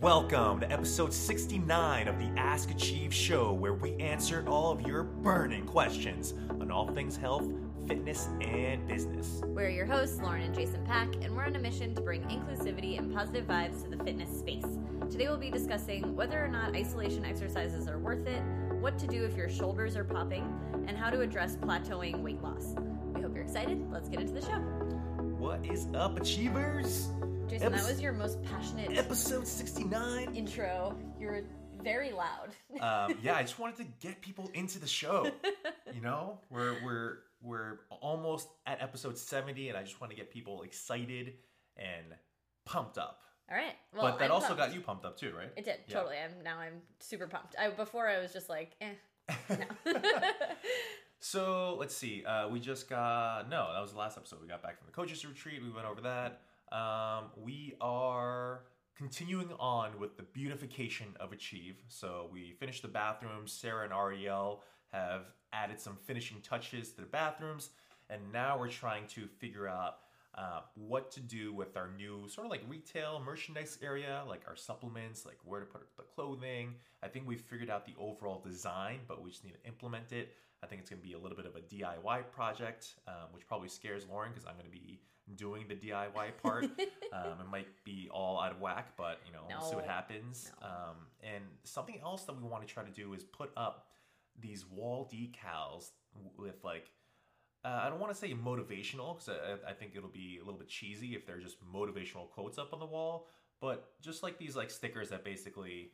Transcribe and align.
Welcome 0.00 0.60
to 0.60 0.70
episode 0.70 1.12
69 1.12 2.06
of 2.06 2.20
the 2.20 2.30
Ask 2.40 2.70
Achieve 2.70 3.12
show, 3.12 3.52
where 3.52 3.74
we 3.74 3.96
answer 3.96 4.44
all 4.46 4.70
of 4.70 4.82
your 4.82 5.02
burning 5.02 5.66
questions 5.66 6.34
on 6.60 6.70
all 6.70 6.86
things 6.86 7.16
health, 7.16 7.50
fitness, 7.88 8.28
and 8.40 8.86
business. 8.86 9.42
We're 9.44 9.70
your 9.70 9.86
hosts, 9.86 10.20
Lauren 10.22 10.42
and 10.42 10.54
Jason 10.54 10.86
Pak, 10.86 11.16
and 11.20 11.34
we're 11.34 11.42
on 11.42 11.56
a 11.56 11.58
mission 11.58 11.96
to 11.96 12.00
bring 12.00 12.22
inclusivity 12.22 12.96
and 12.96 13.12
positive 13.12 13.48
vibes 13.48 13.82
to 13.82 13.90
the 13.90 14.04
fitness 14.04 14.30
space. 14.38 14.66
Today 15.10 15.26
we'll 15.26 15.36
be 15.36 15.50
discussing 15.50 16.14
whether 16.14 16.44
or 16.44 16.48
not 16.48 16.76
isolation 16.76 17.24
exercises 17.24 17.88
are 17.88 17.98
worth 17.98 18.28
it, 18.28 18.40
what 18.78 19.00
to 19.00 19.08
do 19.08 19.24
if 19.24 19.36
your 19.36 19.48
shoulders 19.48 19.96
are 19.96 20.04
popping, 20.04 20.44
and 20.86 20.96
how 20.96 21.10
to 21.10 21.22
address 21.22 21.56
plateauing 21.56 22.22
weight 22.22 22.40
loss. 22.40 22.76
We 23.14 23.22
hope 23.22 23.34
you're 23.34 23.42
excited. 23.42 23.84
Let's 23.90 24.08
get 24.08 24.20
into 24.20 24.32
the 24.32 24.42
show. 24.42 24.60
What 25.38 25.66
is 25.66 25.88
up, 25.92 26.20
Achievers? 26.20 27.08
Jason, 27.48 27.72
that 27.72 27.84
was 27.86 28.00
your 28.00 28.12
most 28.12 28.42
passionate 28.42 28.96
Episode 28.96 29.46
69. 29.46 30.34
intro. 30.34 30.96
You're 31.18 31.42
very 31.82 32.12
loud. 32.12 32.50
um, 32.80 33.16
yeah, 33.22 33.36
I 33.36 33.42
just 33.42 33.58
wanted 33.58 33.76
to 33.78 33.84
get 34.06 34.20
people 34.20 34.50
into 34.54 34.78
the 34.78 34.86
show. 34.88 35.30
You 35.94 36.02
know, 36.02 36.38
we're 36.50 36.74
we're 36.84 37.16
we're 37.40 37.78
almost 37.88 38.46
at 38.66 38.82
episode 38.82 39.16
70, 39.16 39.70
and 39.70 39.78
I 39.78 39.82
just 39.82 40.02
want 40.02 40.10
to 40.10 40.16
get 40.16 40.30
people 40.30 40.60
excited 40.60 41.32
and 41.78 42.04
pumped 42.66 42.98
up. 42.98 43.22
All 43.50 43.56
right. 43.56 43.72
Well, 43.94 44.02
but 44.02 44.18
that 44.18 44.26
I'm 44.26 44.32
also 44.32 44.48
pumped. 44.48 44.60
got 44.60 44.74
you 44.74 44.82
pumped 44.82 45.06
up 45.06 45.16
too, 45.18 45.32
right? 45.34 45.50
It 45.56 45.64
did 45.64 45.76
Yeah. 45.86 45.94
totally. 45.94 46.16
I'm 46.22 46.42
now 46.44 46.58
I'm 46.58 46.82
super 47.00 47.26
pumped. 47.26 47.56
I 47.58 47.70
before 47.70 48.06
I 48.06 48.18
was 48.18 48.34
just 48.34 48.50
like, 48.50 48.76
eh. 48.82 48.90
No. 49.48 49.92
So 51.20 51.76
let's 51.80 51.96
see. 51.96 52.24
Uh, 52.24 52.48
we 52.48 52.60
just 52.60 52.88
got 52.88 53.48
no. 53.48 53.70
That 53.72 53.80
was 53.80 53.92
the 53.92 53.98
last 53.98 54.16
episode. 54.18 54.40
We 54.42 54.46
got 54.46 54.62
back 54.62 54.76
from 54.78 54.86
the 54.86 54.92
coaches 54.92 55.24
retreat. 55.26 55.60
We 55.62 55.70
went 55.70 55.86
over 55.86 56.02
that. 56.02 56.42
Um, 56.72 57.30
we 57.36 57.74
are 57.80 58.62
continuing 58.96 59.50
on 59.60 59.98
with 59.98 60.16
the 60.16 60.22
beautification 60.22 61.06
of 61.20 61.32
Achieve. 61.32 61.76
So 61.88 62.28
we 62.32 62.52
finished 62.58 62.82
the 62.82 62.88
bathrooms. 62.88 63.52
Sarah 63.52 63.84
and 63.84 63.92
Ariel 63.92 64.62
have 64.92 65.22
added 65.52 65.80
some 65.80 65.96
finishing 66.04 66.40
touches 66.40 66.90
to 66.92 67.02
the 67.02 67.06
bathrooms, 67.06 67.70
and 68.10 68.20
now 68.32 68.58
we're 68.58 68.68
trying 68.68 69.06
to 69.08 69.26
figure 69.26 69.68
out 69.68 69.98
uh, 70.34 70.60
what 70.74 71.10
to 71.10 71.20
do 71.20 71.52
with 71.52 71.76
our 71.76 71.90
new 71.96 72.28
sort 72.28 72.46
of 72.46 72.50
like 72.50 72.62
retail 72.68 73.20
merchandise 73.24 73.78
area, 73.82 74.22
like 74.28 74.42
our 74.46 74.56
supplements, 74.56 75.24
like 75.24 75.38
where 75.44 75.60
to 75.60 75.66
put 75.66 75.86
the 75.96 76.02
clothing. 76.02 76.74
I 77.02 77.08
think 77.08 77.26
we've 77.26 77.40
figured 77.40 77.70
out 77.70 77.86
the 77.86 77.94
overall 77.98 78.40
design, 78.40 79.00
but 79.08 79.22
we 79.22 79.30
just 79.30 79.44
need 79.44 79.54
to 79.54 79.68
implement 79.68 80.12
it. 80.12 80.34
I 80.62 80.66
think 80.66 80.80
it's 80.80 80.90
going 80.90 81.00
to 81.00 81.06
be 81.06 81.14
a 81.14 81.18
little 81.18 81.36
bit 81.36 81.46
of 81.46 81.56
a 81.56 81.60
DIY 81.60 82.30
project, 82.32 82.94
um, 83.06 83.32
which 83.32 83.46
probably 83.46 83.68
scares 83.68 84.06
Lauren 84.08 84.32
because 84.32 84.44
I'm 84.44 84.54
going 84.54 84.66
to 84.66 84.72
be 84.72 85.00
doing 85.36 85.64
the 85.68 85.74
DIY 85.74 86.30
part. 86.42 86.64
um, 86.64 87.40
it 87.40 87.50
might 87.50 87.68
be 87.84 88.08
all 88.12 88.40
out 88.40 88.52
of 88.52 88.60
whack, 88.60 88.92
but 88.96 89.20
you 89.26 89.32
know, 89.32 89.40
we'll 89.48 89.68
see 89.68 89.76
what 89.76 89.86
happens. 89.86 90.50
No. 90.60 90.66
Um, 90.66 90.96
and 91.22 91.44
something 91.64 91.98
else 92.02 92.24
that 92.24 92.36
we 92.36 92.42
want 92.42 92.66
to 92.66 92.72
try 92.72 92.84
to 92.84 92.90
do 92.90 93.12
is 93.14 93.24
put 93.24 93.50
up 93.56 93.86
these 94.40 94.64
wall 94.66 95.10
decals 95.12 95.90
with 96.36 96.62
like 96.62 96.90
uh, 97.64 97.80
I 97.82 97.88
don't 97.88 97.98
want 97.98 98.12
to 98.12 98.18
say 98.18 98.32
motivational 98.32 99.18
because 99.18 99.28
I, 99.28 99.70
I 99.70 99.72
think 99.72 99.92
it'll 99.96 100.08
be 100.08 100.38
a 100.40 100.44
little 100.44 100.58
bit 100.58 100.68
cheesy 100.68 101.14
if 101.14 101.26
they're 101.26 101.40
just 101.40 101.56
motivational 101.64 102.30
quotes 102.30 102.56
up 102.56 102.72
on 102.72 102.78
the 102.78 102.86
wall, 102.86 103.26
but 103.60 103.92
just 104.00 104.22
like 104.22 104.38
these 104.38 104.54
like 104.54 104.70
stickers 104.70 105.08
that 105.10 105.24
basically, 105.24 105.90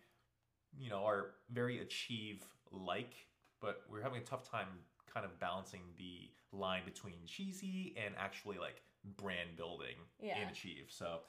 you 0.79 0.91
know, 0.91 1.05
are 1.05 1.31
very 1.51 1.81
achieve 1.81 2.45
like, 2.71 3.15
but 3.61 3.83
we're 3.91 4.03
having 4.03 4.21
a 4.21 4.25
tough 4.25 4.49
time 4.49 4.67
kind 5.13 5.25
of 5.25 5.39
balancing 5.41 5.81
the 5.97 6.31
line 6.53 6.83
between 6.85 7.15
cheesy 7.27 7.95
and 8.05 8.15
actually 8.19 8.59
like 8.59 8.83
brand 9.17 9.57
building 9.57 9.97
Yeah. 10.21 10.41
in 10.43 10.49
achieve. 10.49 10.87
So 10.91 11.21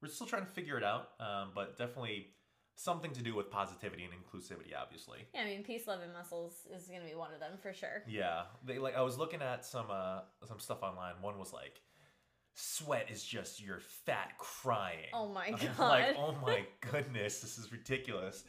we're 0.00 0.08
still 0.08 0.26
trying 0.26 0.44
to 0.46 0.50
figure 0.52 0.76
it 0.76 0.84
out, 0.84 1.10
um, 1.20 1.52
but 1.54 1.76
definitely 1.78 2.28
something 2.74 3.12
to 3.12 3.22
do 3.22 3.34
with 3.34 3.50
positivity 3.50 4.04
and 4.04 4.12
inclusivity, 4.14 4.72
obviously. 4.76 5.20
Yeah, 5.34 5.42
I 5.42 5.44
mean, 5.44 5.62
peace, 5.62 5.86
love, 5.86 6.00
and 6.02 6.12
muscles 6.12 6.66
is 6.74 6.88
going 6.88 7.00
to 7.02 7.06
be 7.06 7.14
one 7.14 7.32
of 7.32 7.38
them 7.40 7.52
for 7.62 7.72
sure. 7.72 8.02
Yeah, 8.08 8.44
they 8.64 8.78
like 8.78 8.96
I 8.96 9.02
was 9.02 9.18
looking 9.18 9.42
at 9.42 9.64
some 9.64 9.86
uh 9.90 10.20
some 10.46 10.58
stuff 10.58 10.82
online. 10.82 11.14
One 11.20 11.38
was 11.38 11.52
like, 11.52 11.80
"Sweat 12.54 13.10
is 13.10 13.22
just 13.24 13.62
your 13.62 13.78
fat 13.78 14.32
crying." 14.38 15.10
Oh 15.12 15.28
my 15.28 15.50
god. 15.50 15.78
like, 15.78 16.16
oh 16.18 16.34
my 16.46 16.64
goodness, 16.90 17.40
this 17.40 17.58
is 17.58 17.70
ridiculous. 17.72 18.44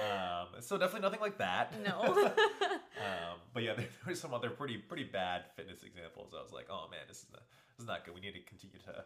Um, 0.00 0.60
so 0.60 0.76
definitely 0.76 1.02
nothing 1.02 1.20
like 1.20 1.38
that. 1.38 1.72
No. 1.82 2.00
um, 2.26 3.38
but 3.54 3.62
yeah, 3.62 3.74
there, 3.74 3.86
there 3.86 4.08
were 4.08 4.14
some 4.14 4.34
other 4.34 4.50
pretty 4.50 4.76
pretty 4.76 5.04
bad 5.04 5.44
fitness 5.56 5.82
examples. 5.82 6.34
I 6.38 6.42
was 6.42 6.52
like, 6.52 6.66
oh 6.70 6.88
man, 6.90 7.00
this 7.08 7.18
is 7.18 7.26
not, 7.32 7.42
this 7.78 7.84
is 7.84 7.88
not 7.88 8.04
good. 8.04 8.14
We 8.14 8.20
need 8.20 8.34
to 8.34 8.40
continue 8.40 8.78
to 8.80 9.04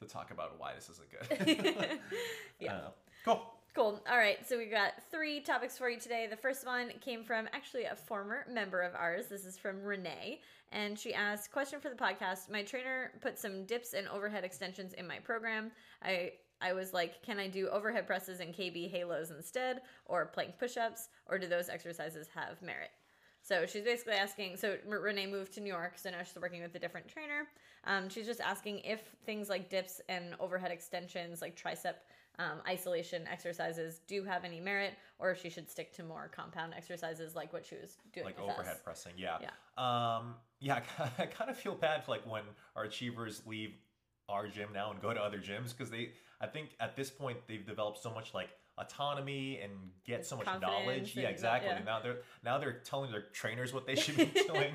to 0.00 0.06
talk 0.06 0.30
about 0.30 0.60
why 0.60 0.74
this 0.74 0.88
isn't 0.90 1.08
good. 1.10 1.98
Yeah. 2.60 2.74
Uh, 2.74 2.88
cool. 3.24 3.42
Cool. 3.74 4.00
All 4.08 4.16
right. 4.16 4.38
So 4.46 4.56
we've 4.56 4.70
got 4.70 4.92
three 5.10 5.40
topics 5.40 5.76
for 5.76 5.90
you 5.90 5.98
today. 5.98 6.26
The 6.30 6.36
first 6.36 6.64
one 6.64 6.90
came 7.02 7.22
from 7.24 7.48
actually 7.52 7.84
a 7.84 7.94
former 7.94 8.46
member 8.50 8.80
of 8.80 8.94
ours. 8.94 9.26
This 9.26 9.44
is 9.44 9.58
from 9.58 9.82
Renee. 9.82 10.40
And 10.72 10.98
she 10.98 11.12
asked, 11.12 11.52
question 11.52 11.80
for 11.80 11.90
the 11.90 11.96
podcast. 11.96 12.50
My 12.50 12.62
trainer 12.62 13.12
put 13.20 13.38
some 13.38 13.64
dips 13.64 13.92
and 13.92 14.08
overhead 14.08 14.44
extensions 14.44 14.94
in 14.94 15.06
my 15.06 15.18
program. 15.18 15.70
I 16.02 16.32
I 16.62 16.72
was 16.72 16.94
like, 16.94 17.22
can 17.22 17.38
I 17.38 17.48
do 17.48 17.68
overhead 17.68 18.06
presses 18.06 18.40
and 18.40 18.54
KB 18.54 18.90
halos 18.90 19.30
instead, 19.30 19.82
or 20.06 20.24
plank 20.24 20.58
push-ups, 20.58 21.08
or 21.26 21.38
do 21.38 21.46
those 21.46 21.68
exercises 21.68 22.28
have 22.34 22.62
merit? 22.62 22.90
So 23.42 23.64
she's 23.66 23.84
basically 23.84 24.14
asking. 24.14 24.56
So 24.56 24.76
Renee 24.86 25.26
moved 25.26 25.52
to 25.54 25.60
New 25.60 25.72
York, 25.72 25.98
so 25.98 26.10
now 26.10 26.22
she's 26.24 26.40
working 26.40 26.62
with 26.62 26.74
a 26.74 26.78
different 26.78 27.06
trainer. 27.08 27.46
Um, 27.86 28.08
she's 28.08 28.26
just 28.26 28.40
asking 28.40 28.80
if 28.80 29.00
things 29.24 29.48
like 29.48 29.70
dips 29.70 30.00
and 30.08 30.34
overhead 30.40 30.70
extensions, 30.70 31.40
like 31.40 31.56
tricep 31.60 31.94
um, 32.38 32.60
isolation 32.68 33.26
exercises, 33.30 34.00
do 34.06 34.22
have 34.24 34.44
any 34.44 34.60
merit, 34.60 34.94
or 35.18 35.30
if 35.30 35.40
she 35.40 35.48
should 35.48 35.70
stick 35.70 35.92
to 35.94 36.02
more 36.02 36.30
compound 36.34 36.74
exercises 36.76 37.34
like 37.34 37.52
what 37.52 37.64
she 37.64 37.76
was 37.76 37.96
doing 38.12 38.26
like 38.26 38.38
overhead 38.38 38.74
us. 38.74 38.80
pressing. 38.82 39.12
Yeah. 39.16 39.38
Yeah. 39.40 39.48
Um, 39.78 40.34
yeah. 40.60 40.80
I 41.18 41.26
kind 41.26 41.50
of 41.50 41.56
feel 41.56 41.74
bad 41.74 42.04
for 42.04 42.10
like 42.10 42.30
when 42.30 42.42
our 42.74 42.84
achievers 42.84 43.42
leave 43.46 43.74
our 44.28 44.48
gym 44.48 44.70
now 44.74 44.90
and 44.90 45.00
go 45.00 45.14
to 45.14 45.20
other 45.20 45.38
gyms 45.38 45.76
because 45.76 45.90
they, 45.90 46.10
I 46.40 46.46
think 46.46 46.70
at 46.80 46.96
this 46.96 47.10
point 47.10 47.38
they've 47.46 47.64
developed 47.64 48.02
so 48.02 48.10
much 48.10 48.34
like 48.34 48.50
autonomy 48.78 49.60
and 49.62 49.72
get 50.04 50.26
so 50.26 50.36
much 50.36 50.46
knowledge. 50.60 51.16
Yeah, 51.16 51.28
exactly. 51.28 51.70
yeah. 51.70 51.82
Now 51.84 52.00
they're 52.00 52.18
now 52.44 52.58
they're 52.58 52.80
telling 52.84 53.10
their 53.10 53.22
trainers 53.32 53.72
what 53.72 53.86
they 53.86 53.94
should 53.94 54.16
be 54.16 54.26
doing. 54.46 54.74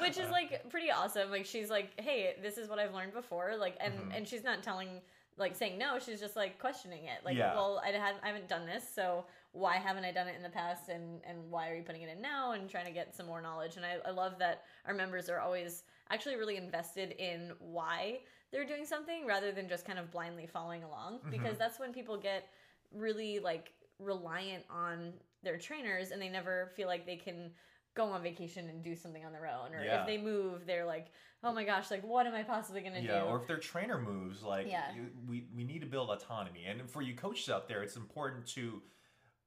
Which 0.00 0.18
is 0.18 0.30
like 0.30 0.68
pretty 0.70 0.90
awesome. 0.90 1.30
Like 1.30 1.44
she's 1.46 1.70
like, 1.70 1.98
"Hey, 2.00 2.34
this 2.42 2.58
is 2.58 2.68
what 2.68 2.78
I've 2.78 2.94
learned 2.94 3.12
before." 3.14 3.54
Like, 3.58 3.76
and 3.80 3.94
Mhm. 3.94 4.16
and 4.16 4.28
she's 4.28 4.44
not 4.44 4.62
telling 4.62 5.00
like 5.36 5.56
saying 5.56 5.78
no. 5.78 5.98
She's 5.98 6.20
just 6.20 6.36
like 6.36 6.58
questioning 6.58 7.04
it. 7.04 7.24
Like, 7.24 7.36
Yeah. 7.36 7.54
well, 7.54 7.80
I, 7.82 7.88
had, 7.88 8.14
I 8.22 8.26
haven't 8.26 8.48
done 8.48 8.66
this, 8.66 8.84
so 8.94 9.24
why 9.52 9.76
haven't 9.76 10.04
I 10.04 10.12
done 10.12 10.28
it 10.28 10.36
in 10.36 10.42
the 10.42 10.50
past? 10.50 10.88
And 10.88 11.20
and 11.24 11.50
why 11.50 11.70
are 11.70 11.74
you 11.74 11.82
putting 11.82 12.02
it 12.02 12.08
in 12.10 12.20
now? 12.20 12.52
And 12.52 12.68
trying 12.68 12.86
to 12.86 12.92
get 12.92 13.14
some 13.14 13.26
more 13.26 13.40
knowledge. 13.40 13.76
And 13.76 13.84
I, 13.84 13.96
I 14.06 14.10
love 14.10 14.38
that 14.38 14.64
our 14.86 14.94
members 14.94 15.28
are 15.28 15.40
always 15.40 15.84
actually 16.10 16.36
really 16.36 16.56
invested 16.56 17.12
in 17.18 17.52
why 17.58 18.20
they're 18.50 18.66
doing 18.66 18.84
something 18.84 19.24
rather 19.26 19.50
than 19.50 19.66
just 19.66 19.86
kind 19.86 19.98
of 19.98 20.10
blindly 20.10 20.46
following 20.46 20.84
along. 20.84 21.20
Because 21.30 21.56
that's 21.56 21.80
when 21.80 21.92
people 21.94 22.18
get 22.18 22.48
really 22.94 23.38
like 23.38 23.72
reliant 23.98 24.64
on 24.70 25.12
their 25.42 25.58
trainers 25.58 26.10
and 26.10 26.20
they 26.20 26.28
never 26.28 26.70
feel 26.76 26.88
like 26.88 27.06
they 27.06 27.16
can 27.16 27.50
go 27.94 28.06
on 28.06 28.22
vacation 28.22 28.68
and 28.68 28.82
do 28.82 28.96
something 28.96 29.24
on 29.24 29.32
their 29.32 29.46
own 29.46 29.74
or 29.74 29.84
Yeah. 29.84 30.00
if 30.00 30.06
they 30.06 30.16
move 30.16 30.66
they're 30.66 30.86
like 30.86 31.08
oh 31.44 31.52
my 31.52 31.64
gosh 31.64 31.90
like 31.90 32.02
what 32.02 32.26
am 32.26 32.34
i 32.34 32.42
possibly 32.42 32.80
going 32.80 32.94
to 32.94 33.00
yeah, 33.02 33.20
do 33.20 33.26
or 33.26 33.40
if 33.40 33.46
their 33.46 33.58
trainer 33.58 34.00
moves, 34.00 34.42
like 34.42 34.66
Yeah. 34.66 34.94
you, 34.94 35.08
we 35.28 35.44
we 35.54 35.64
need 35.64 35.80
to 35.80 35.86
build 35.86 36.08
autonomy. 36.10 36.64
And 36.66 36.88
for 36.88 37.02
you 37.02 37.14
coaches 37.14 37.48
out 37.50 37.68
there, 37.68 37.82
it's 37.82 37.96
important 37.96 38.46
to 38.48 38.80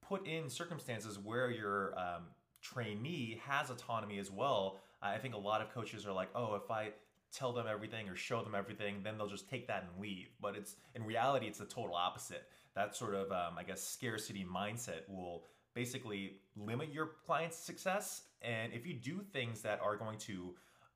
put 0.06 0.26
in 0.26 0.48
circumstances 0.48 1.18
where 1.18 1.50
your 1.50 1.98
um, 1.98 2.26
trainee 2.62 3.40
has 3.44 3.70
autonomy 3.70 4.18
as 4.18 4.30
well. 4.30 4.78
I 5.02 5.18
think 5.18 5.34
a 5.34 5.38
lot 5.38 5.60
of 5.60 5.72
coaches 5.72 6.06
are 6.06 6.12
like, 6.12 6.28
oh, 6.34 6.54
if 6.54 6.70
I 6.70 6.90
tell 7.32 7.52
them 7.52 7.66
everything 7.68 8.08
or 8.08 8.16
show 8.16 8.42
them 8.42 8.54
everything, 8.54 9.00
then 9.02 9.18
they'll 9.18 9.26
just 9.28 9.48
take 9.48 9.66
that 9.68 9.84
and 9.90 10.00
leave. 10.00 10.28
But 10.40 10.56
it's 10.56 10.76
in 10.94 11.04
reality, 11.04 11.46
it's 11.46 11.58
the 11.58 11.64
total 11.64 11.94
opposite. 11.94 12.44
That 12.76 12.94
sort 12.94 13.14
of, 13.14 13.32
um, 13.32 13.58
I 13.58 13.64
guess, 13.64 13.82
scarcity 13.82 14.44
mindset 14.44 15.08
will 15.08 15.44
basically 15.74 16.36
limit 16.56 16.92
your 16.92 17.10
client's 17.26 17.56
success. 17.56 18.22
And 18.42 18.72
if 18.72 18.86
you 18.86 18.94
do 18.94 19.20
things 19.32 19.60
that 19.62 19.80
are 19.82 19.96
going 19.96 20.18
to, 20.18 20.54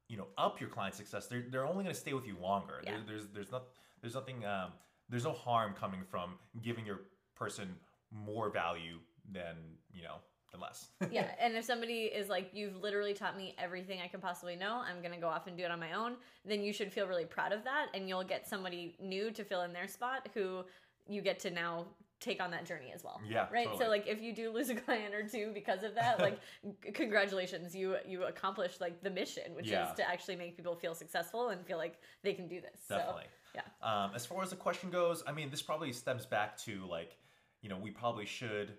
you 0.09 0.17
know, 0.17 0.29
up 0.39 0.61
your 0.61 0.71
client's 0.71 0.99
success, 0.99 1.27
they're, 1.27 1.45
they're 1.51 1.67
only 1.67 1.83
going 1.83 1.95
to 1.95 2.01
stay 2.01 2.13
with 2.13 2.27
you 2.27 2.37
longer. 2.41 2.81
Yeah. 2.85 2.93
There, 2.93 3.01
there's 3.07 3.27
there's 3.35 3.51
not 3.51 3.65
there's 4.01 4.15
nothing 4.15 4.45
um, 4.45 4.73
there's 5.09 5.25
no 5.25 5.33
harm 5.33 5.75
coming 5.75 6.03
from 6.09 6.35
giving 6.63 6.87
your 6.87 7.01
person 7.35 7.69
more 8.11 8.51
value 8.51 8.99
than 9.33 9.57
you 9.93 10.03
know 10.03 10.17
than 10.53 10.61
less. 10.61 10.89
yeah 11.13 11.29
and 11.41 11.55
if 11.55 11.65
somebody 11.65 12.05
is 12.05 12.29
like 12.29 12.51
you've 12.53 12.77
literally 12.83 13.15
taught 13.15 13.37
me 13.37 13.55
everything 13.57 14.01
i 14.05 14.09
can 14.09 14.21
possibly 14.21 14.57
know 14.57 14.83
i'm 14.85 15.01
going 15.01 15.15
to 15.15 15.21
go 15.21 15.29
off 15.29 15.47
and 15.47 15.57
do 15.57 15.63
it 15.63 15.71
on 15.71 15.79
my 15.79 15.93
own 15.93 16.17
then 16.45 16.61
you 16.61 16.73
should 16.73 16.93
feel 16.93 17.07
really 17.07 17.25
proud 17.25 17.53
of 17.53 17.63
that 17.63 17.87
and 17.95 18.09
you'll 18.09 18.25
get 18.25 18.49
somebody 18.49 18.97
new 19.01 19.31
to 19.31 19.45
fill 19.45 19.63
in 19.63 19.73
their 19.73 19.87
spot 19.87 20.29
who 20.35 20.65
you 21.11 21.21
get 21.23 21.39
to 21.41 21.51
now 21.51 21.87
take 22.21 22.41
on 22.43 22.51
that 22.51 22.67
journey 22.67 22.93
as 22.95 23.03
well 23.03 23.19
Yeah, 23.27 23.47
right 23.51 23.69
so 23.79 23.89
like 23.89 24.07
if 24.07 24.21
you 24.21 24.35
do 24.35 24.51
lose 24.53 24.69
a 24.69 24.75
client 24.75 25.15
or 25.15 25.27
two 25.27 25.53
because 25.55 25.83
of 25.83 25.95
that 25.95 26.21
like 26.21 26.39
c- 26.85 26.93
congratulations 26.93 27.75
you 27.75 27.97
you 28.07 28.25
accomplished 28.25 28.79
like 28.81 29.03
the 29.03 29.09
mission 29.11 29.55
which 29.55 29.69
Yeah. 29.71 29.89
is 29.89 29.97
to 29.97 30.07
actually 30.09 30.37
make 30.37 30.55
people 30.57 30.77
feel 30.77 30.95
successful 30.95 31.49
and 31.49 31.65
feel 31.67 31.79
like 31.79 31.99
they 32.23 32.35
can 32.35 32.47
do 32.47 32.61
this 32.61 32.81
Definitely. 32.89 33.25
so 33.55 33.61
yeah 33.61 33.63
Um, 34.05 34.11
as 34.15 34.27
far 34.27 34.43
as 34.43 34.51
the 34.51 34.57
question 34.57 34.91
goes, 34.91 35.23
I 35.27 35.33
mean, 35.33 35.51
this 35.51 35.63
probably 35.63 35.93
stems 35.93 36.27
back 36.27 36.57
to 36.59 36.87
like 36.87 37.17
you 37.63 37.69
know, 37.71 37.79
we 37.79 37.91
probably 37.91 38.27
should 38.27 38.75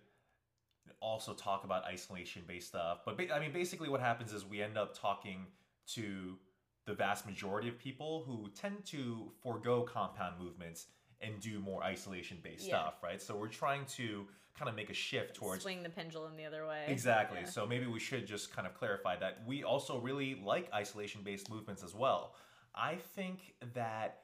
also 0.99 1.33
talk 1.33 1.63
about 1.63 1.83
isolation 1.85 2.43
based 2.47 2.69
stuff. 2.69 2.99
But 3.05 3.17
ba- 3.17 3.33
I 3.35 3.39
mean, 3.39 3.51
basically, 3.51 3.89
what 3.89 4.01
happens 4.01 4.33
is 4.33 4.45
we 4.45 4.61
end 4.61 4.77
up 4.77 4.97
talking 4.97 5.45
to 5.95 6.37
the 6.85 6.93
vast 6.93 7.25
majority 7.25 7.67
of 7.69 7.77
people 7.77 8.23
who 8.25 8.49
tend 8.55 8.85
to 8.85 9.31
forego 9.41 9.81
compound 9.83 10.35
movements 10.39 10.87
and 11.21 11.39
do 11.39 11.59
more 11.59 11.83
isolation 11.83 12.39
based 12.43 12.67
Yeah. 12.67 12.79
stuff, 12.79 13.03
right? 13.03 13.21
So 13.21 13.35
we're 13.35 13.47
trying 13.47 13.85
to 13.97 14.27
kind 14.55 14.69
of 14.69 14.75
make 14.75 14.89
a 14.89 14.93
shift 14.93 15.35
towards 15.35 15.63
Swing 15.63 15.81
the 15.83 15.89
pendulum 15.89 16.35
the 16.35 16.45
other 16.45 16.67
way. 16.67 16.85
Exactly. 16.87 17.39
Yeah. 17.39 17.45
So 17.45 17.65
maybe 17.65 17.85
we 17.87 17.99
should 17.99 18.27
just 18.27 18.53
kind 18.53 18.67
of 18.67 18.73
clarify 18.73 19.15
that 19.17 19.45
we 19.45 19.63
also 19.63 19.99
really 19.99 20.35
like 20.43 20.71
isolation 20.73 21.21
based 21.23 21.49
movements 21.49 21.83
as 21.83 21.95
well. 21.95 22.35
I 22.75 22.95
think 23.15 23.53
that 23.73 24.23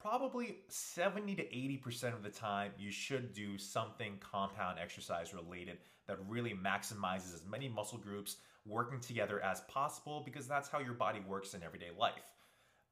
probably 0.00 0.58
70 0.68 1.34
to 1.36 1.42
80% 1.44 2.12
of 2.14 2.22
the 2.22 2.28
time 2.28 2.72
you 2.78 2.90
should 2.90 3.32
do 3.32 3.56
something 3.56 4.18
compound 4.20 4.78
exercise 4.78 5.32
related 5.32 5.78
that 6.06 6.18
really 6.28 6.52
maximizes 6.52 7.32
as 7.34 7.42
many 7.48 7.68
muscle 7.68 7.98
groups 7.98 8.36
working 8.66 9.00
together 9.00 9.40
as 9.42 9.60
possible 9.62 10.22
because 10.24 10.46
that's 10.46 10.68
how 10.68 10.78
your 10.78 10.94
body 10.94 11.20
works 11.26 11.54
in 11.54 11.62
everyday 11.62 11.90
life. 11.98 12.22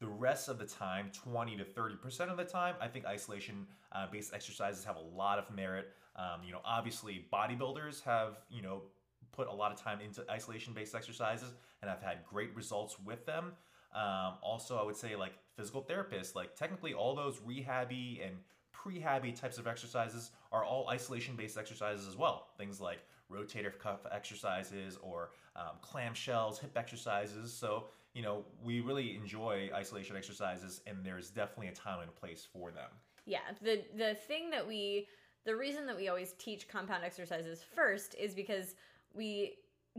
The 0.02 0.08
rest 0.08 0.48
of 0.48 0.58
the 0.58 0.66
time, 0.66 1.10
20 1.14 1.56
to 1.56 1.64
30% 1.64 2.28
of 2.28 2.36
the 2.36 2.44
time, 2.44 2.74
I 2.80 2.88
think 2.88 3.06
isolation 3.06 3.66
uh, 3.92 4.06
based 4.10 4.34
exercises 4.34 4.84
have 4.84 4.96
a 4.96 5.16
lot 5.16 5.38
of 5.38 5.48
merit. 5.54 5.92
Um, 6.16 6.40
you 6.44 6.52
know, 6.52 6.60
obviously, 6.64 7.24
bodybuilders 7.32 8.02
have, 8.02 8.38
you 8.50 8.62
know, 8.62 8.82
put 9.30 9.48
a 9.48 9.52
lot 9.52 9.72
of 9.72 9.80
time 9.80 10.00
into 10.00 10.28
isolation 10.30 10.74
based 10.74 10.94
exercises 10.94 11.54
and 11.80 11.90
I've 11.90 12.02
had 12.02 12.18
great 12.28 12.54
results 12.54 12.96
with 13.04 13.24
them. 13.26 13.52
Um, 13.94 14.34
also, 14.42 14.76
I 14.78 14.82
would 14.84 14.96
say, 14.96 15.16
like 15.16 15.32
physical 15.56 15.82
therapists, 15.82 16.34
like 16.34 16.56
technically 16.56 16.94
all 16.94 17.14
those 17.14 17.38
rehabby 17.38 18.26
and 18.26 18.36
prehabby 18.74 19.38
types 19.38 19.58
of 19.58 19.66
exercises 19.66 20.30
are 20.50 20.64
all 20.64 20.88
isolation 20.88 21.36
based 21.36 21.58
exercises 21.58 22.08
as 22.08 22.16
well. 22.16 22.48
Things 22.56 22.80
like 22.80 22.98
rotator 23.30 23.76
cuff 23.78 24.00
exercises 24.10 24.98
or 25.02 25.30
um, 25.56 25.76
clamshells, 25.82 26.58
hip 26.58 26.76
exercises. 26.76 27.52
So, 27.52 27.86
you 28.14 28.22
know, 28.22 28.44
we 28.62 28.80
really 28.80 29.16
enjoy 29.16 29.70
isolation 29.74 30.16
exercises, 30.16 30.82
and 30.86 31.04
there's 31.04 31.30
definitely 31.30 31.68
a 31.68 31.74
time 31.74 32.00
and 32.00 32.08
a 32.08 32.12
place 32.12 32.46
for 32.52 32.70
them. 32.70 32.90
Yeah, 33.24 33.40
the 33.62 33.84
the 33.96 34.14
thing 34.14 34.50
that 34.50 34.66
we 34.66 35.08
the 35.44 35.56
reason 35.56 35.86
that 35.86 35.96
we 35.96 36.08
always 36.08 36.34
teach 36.34 36.68
compound 36.68 37.04
exercises 37.04 37.62
first 37.62 38.14
is 38.14 38.34
because 38.34 38.74
we 39.14 39.56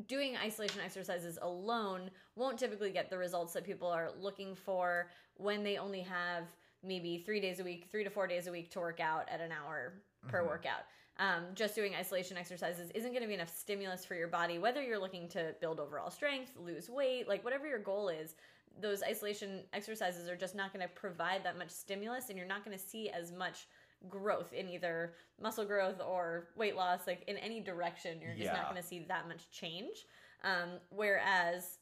doing 0.07 0.35
isolation 0.37 0.81
exercises 0.83 1.37
alone 1.41 2.09
won't 2.35 2.57
typically 2.57 2.91
get 2.91 3.09
the 3.09 3.17
results 3.17 3.53
that 3.53 3.63
people 3.63 3.87
are 3.87 4.11
looking 4.19 4.55
for 4.55 5.09
when 5.35 5.63
they 5.63 5.77
only 5.77 6.01
have 6.01 6.45
maybe 6.83 7.17
3 7.19 7.39
days 7.39 7.59
a 7.59 7.63
week, 7.63 7.87
3 7.91 8.03
to 8.03 8.09
4 8.09 8.27
days 8.27 8.47
a 8.47 8.51
week 8.51 8.71
to 8.71 8.79
work 8.79 8.99
out 8.99 9.27
at 9.29 9.39
an 9.39 9.51
hour 9.51 9.93
per 10.27 10.43
Mhm. 10.43 10.47
workout. 10.47 10.83
Um, 11.17 11.43
just 11.53 11.75
doing 11.75 11.93
isolation 11.95 12.37
exercises 12.37 12.89
isn't 12.95 13.11
going 13.11 13.21
to 13.21 13.27
be 13.27 13.35
enough 13.35 13.55
stimulus 13.55 14.03
for 14.03 14.15
your 14.15 14.27
body, 14.27 14.57
whether 14.57 14.81
you're 14.81 14.99
looking 14.99 15.27
to 15.29 15.53
build 15.61 15.79
overall 15.79 16.09
strength, 16.09 16.53
lose 16.57 16.89
weight, 16.89 17.27
like 17.27 17.43
whatever 17.43 17.67
your 17.67 17.79
goal 17.79 18.09
is. 18.09 18.35
Those 18.81 19.03
isolation 19.03 19.61
exercises 19.73 20.27
are 20.27 20.35
just 20.35 20.55
not 20.55 20.73
going 20.73 20.81
to 20.81 20.91
provide 20.95 21.43
that 21.43 21.57
much 21.57 21.69
stimulus, 21.69 22.29
and 22.29 22.37
you're 22.37 22.47
not 22.47 22.65
going 22.65 22.75
to 22.75 22.83
see 22.83 23.09
as 23.11 23.31
much 23.31 23.67
growth 24.09 24.51
in 24.53 24.67
either 24.67 25.13
muscle 25.39 25.65
growth 25.65 26.01
or 26.01 26.49
weight 26.57 26.75
loss, 26.75 27.05
like 27.05 27.23
in 27.27 27.37
any 27.37 27.59
direction. 27.59 28.19
You're 28.19 28.33
just 28.33 28.45
Yeah. 28.51 28.57
not 28.57 28.69
going 28.69 28.81
to 28.81 28.87
see 28.87 29.05
that 29.07 29.27
much 29.27 29.51
change. 29.51 30.07
Um, 30.43 30.79
whereas 30.89 31.77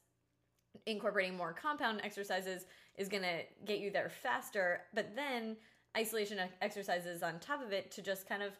incorporating 0.85 1.37
more 1.37 1.53
compound 1.53 2.01
exercises 2.03 2.65
is 2.97 3.07
going 3.07 3.23
to 3.23 3.43
get 3.65 3.79
you 3.79 3.91
there 3.91 4.09
faster, 4.09 4.81
but 4.93 5.15
then 5.15 5.55
isolation 5.97 6.39
exercises 6.61 7.23
on 7.23 7.39
top 7.39 7.61
of 7.61 7.71
it 7.71 7.91
to 7.91 8.01
just 8.01 8.27
kind 8.27 8.43
of 8.43 8.51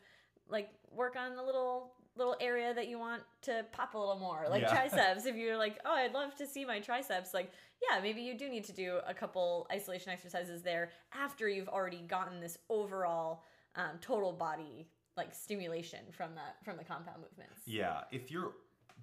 like 0.51 0.69
work 0.91 1.15
on 1.15 1.35
the 1.35 1.43
little 1.43 1.93
little 2.17 2.35
area 2.41 2.73
that 2.73 2.87
you 2.89 2.99
want 2.99 3.23
to 3.41 3.65
pop 3.71 3.93
a 3.93 3.97
little 3.97 4.19
more 4.19 4.45
like 4.49 4.61
Yeah. 4.63 4.69
triceps 4.73 5.25
if 5.25 5.35
you're 5.35 5.57
like 5.57 5.79
oh 5.85 5.93
i'd 5.93 6.13
love 6.13 6.35
to 6.35 6.45
see 6.45 6.65
my 6.65 6.79
triceps 6.79 7.33
like 7.33 7.51
yeah 7.89 8.01
maybe 8.01 8.21
you 8.21 8.37
do 8.37 8.49
need 8.49 8.65
to 8.65 8.73
do 8.73 8.99
a 9.07 9.13
couple 9.13 9.65
isolation 9.71 10.11
exercises 10.11 10.61
there 10.61 10.91
after 11.13 11.47
you've 11.47 11.69
already 11.69 12.01
gotten 12.01 12.41
this 12.41 12.57
overall 12.69 13.45
um, 13.75 13.91
total 14.01 14.33
body 14.33 14.89
like 15.15 15.33
stimulation 15.33 15.99
from 16.11 16.35
that 16.35 16.57
from 16.63 16.77
the 16.77 16.83
compound 16.83 17.17
movements 17.21 17.61
Yeah, 17.65 18.01
if 18.11 18.29
you're 18.31 18.51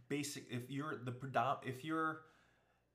basic, 0.09 0.45
if 0.51 0.71
you're 0.71 0.97
the 0.97 1.13
predom, 1.13 1.59
if 1.67 1.85
you're 1.85 2.21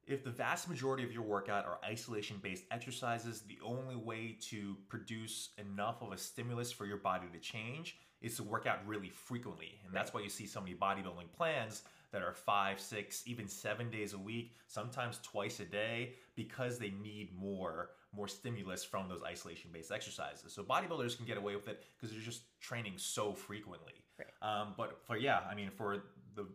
if 0.05 0.23
the 0.23 0.29
vast 0.31 0.67
majority 0.67 1.03
of 1.03 1.13
your 1.13 1.23
workout 1.23 1.65
are 1.65 1.79
isolation 1.85 2.37
based 2.43 2.65
exercises, 2.71 3.41
the 3.41 3.57
only 3.63 3.95
way 3.95 4.37
to 4.49 4.75
produce 4.89 5.49
enough 5.57 6.01
of 6.01 6.11
a 6.11 6.17
stimulus 6.17 6.71
for 6.71 6.85
your 6.85 6.97
body 6.97 7.27
to 7.31 7.39
change 7.39 7.97
is 8.23 8.37
to 8.37 8.43
work 8.43 8.65
out 8.65 8.79
really 8.87 9.09
frequently. 9.09 9.77
And 9.85 9.93
that's 9.93 10.13
why 10.13 10.21
you 10.21 10.29
see 10.29 10.47
so 10.47 10.59
many 10.59 10.73
bodybuilding 10.73 11.31
plans 11.37 11.83
that 12.11 12.21
are 12.21 12.33
five, 12.33 12.79
six, 12.79 13.23
even 13.25 13.47
seven 13.47 13.89
days 13.89 14.13
a 14.13 14.17
week, 14.17 14.55
sometimes 14.67 15.19
twice 15.23 15.59
a 15.59 15.65
day, 15.65 16.13
because 16.35 16.79
they 16.79 16.93
need 17.01 17.29
more 17.37 17.91
more 18.15 18.27
stimulus 18.27 18.83
from 18.83 19.09
those 19.09 19.23
isolation 19.23 19.71
based 19.73 19.91
exercises. 19.91 20.53
So 20.53 20.63
bodybuilders 20.63 21.17
can 21.17 21.25
get 21.25 21.37
away 21.37 21.55
with 21.55 21.67
it 21.67 21.83
because 21.95 22.15
they're 22.15 22.23
just 22.23 22.43
training 22.61 22.93
so 22.97 23.33
frequently. 23.33 23.93
Right. 24.19 24.27
Um, 24.47 24.75
but 24.77 24.99
for 25.03 25.17
yeah, 25.17 25.39
I 25.49 25.55
mean, 25.55 25.71
for 25.71 26.03
the 26.35 26.47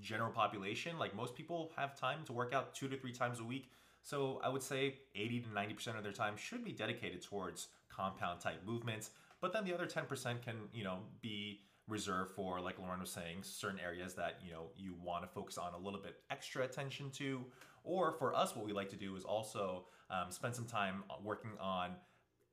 general 0.00 0.30
population, 0.30 0.98
like 0.98 1.16
most 1.16 1.34
people 1.34 1.72
have 1.76 1.98
time 1.98 2.18
to 2.26 2.32
work 2.32 2.52
out 2.52 2.74
two 2.74 2.88
to 2.88 2.96
three 2.96 3.12
times 3.12 3.40
a 3.40 3.44
week. 3.44 3.70
So 4.02 4.40
I 4.44 4.48
would 4.48 4.62
say 4.62 4.94
80 5.14 5.40
to 5.40 5.48
90% 5.48 5.96
of 5.96 6.02
their 6.02 6.12
time 6.12 6.36
should 6.36 6.64
be 6.64 6.72
dedicated 6.72 7.22
towards 7.22 7.68
compound 7.90 8.40
type 8.40 8.62
movements. 8.66 9.10
But 9.40 9.52
then 9.52 9.64
the 9.64 9.74
other 9.74 9.86
10% 9.86 10.42
can, 10.42 10.56
you 10.72 10.84
know, 10.84 10.98
be 11.20 11.60
reserved 11.86 12.32
for, 12.34 12.60
like 12.60 12.78
Lauren 12.78 13.00
was 13.00 13.10
saying, 13.10 13.38
certain 13.42 13.80
areas 13.80 14.14
that, 14.14 14.40
you 14.44 14.52
know, 14.52 14.70
you 14.76 14.94
want 15.02 15.22
to 15.22 15.28
focus 15.28 15.56
on 15.58 15.74
a 15.74 15.78
little 15.78 16.00
bit 16.00 16.16
extra 16.30 16.64
attention 16.64 17.10
to. 17.12 17.44
Or 17.84 18.12
for 18.12 18.34
us, 18.34 18.54
what 18.54 18.66
we 18.66 18.72
like 18.72 18.90
to 18.90 18.96
do 18.96 19.16
is 19.16 19.24
also 19.24 19.86
um, 20.10 20.30
spend 20.30 20.54
some 20.54 20.66
time 20.66 21.04
working 21.22 21.52
on 21.60 21.92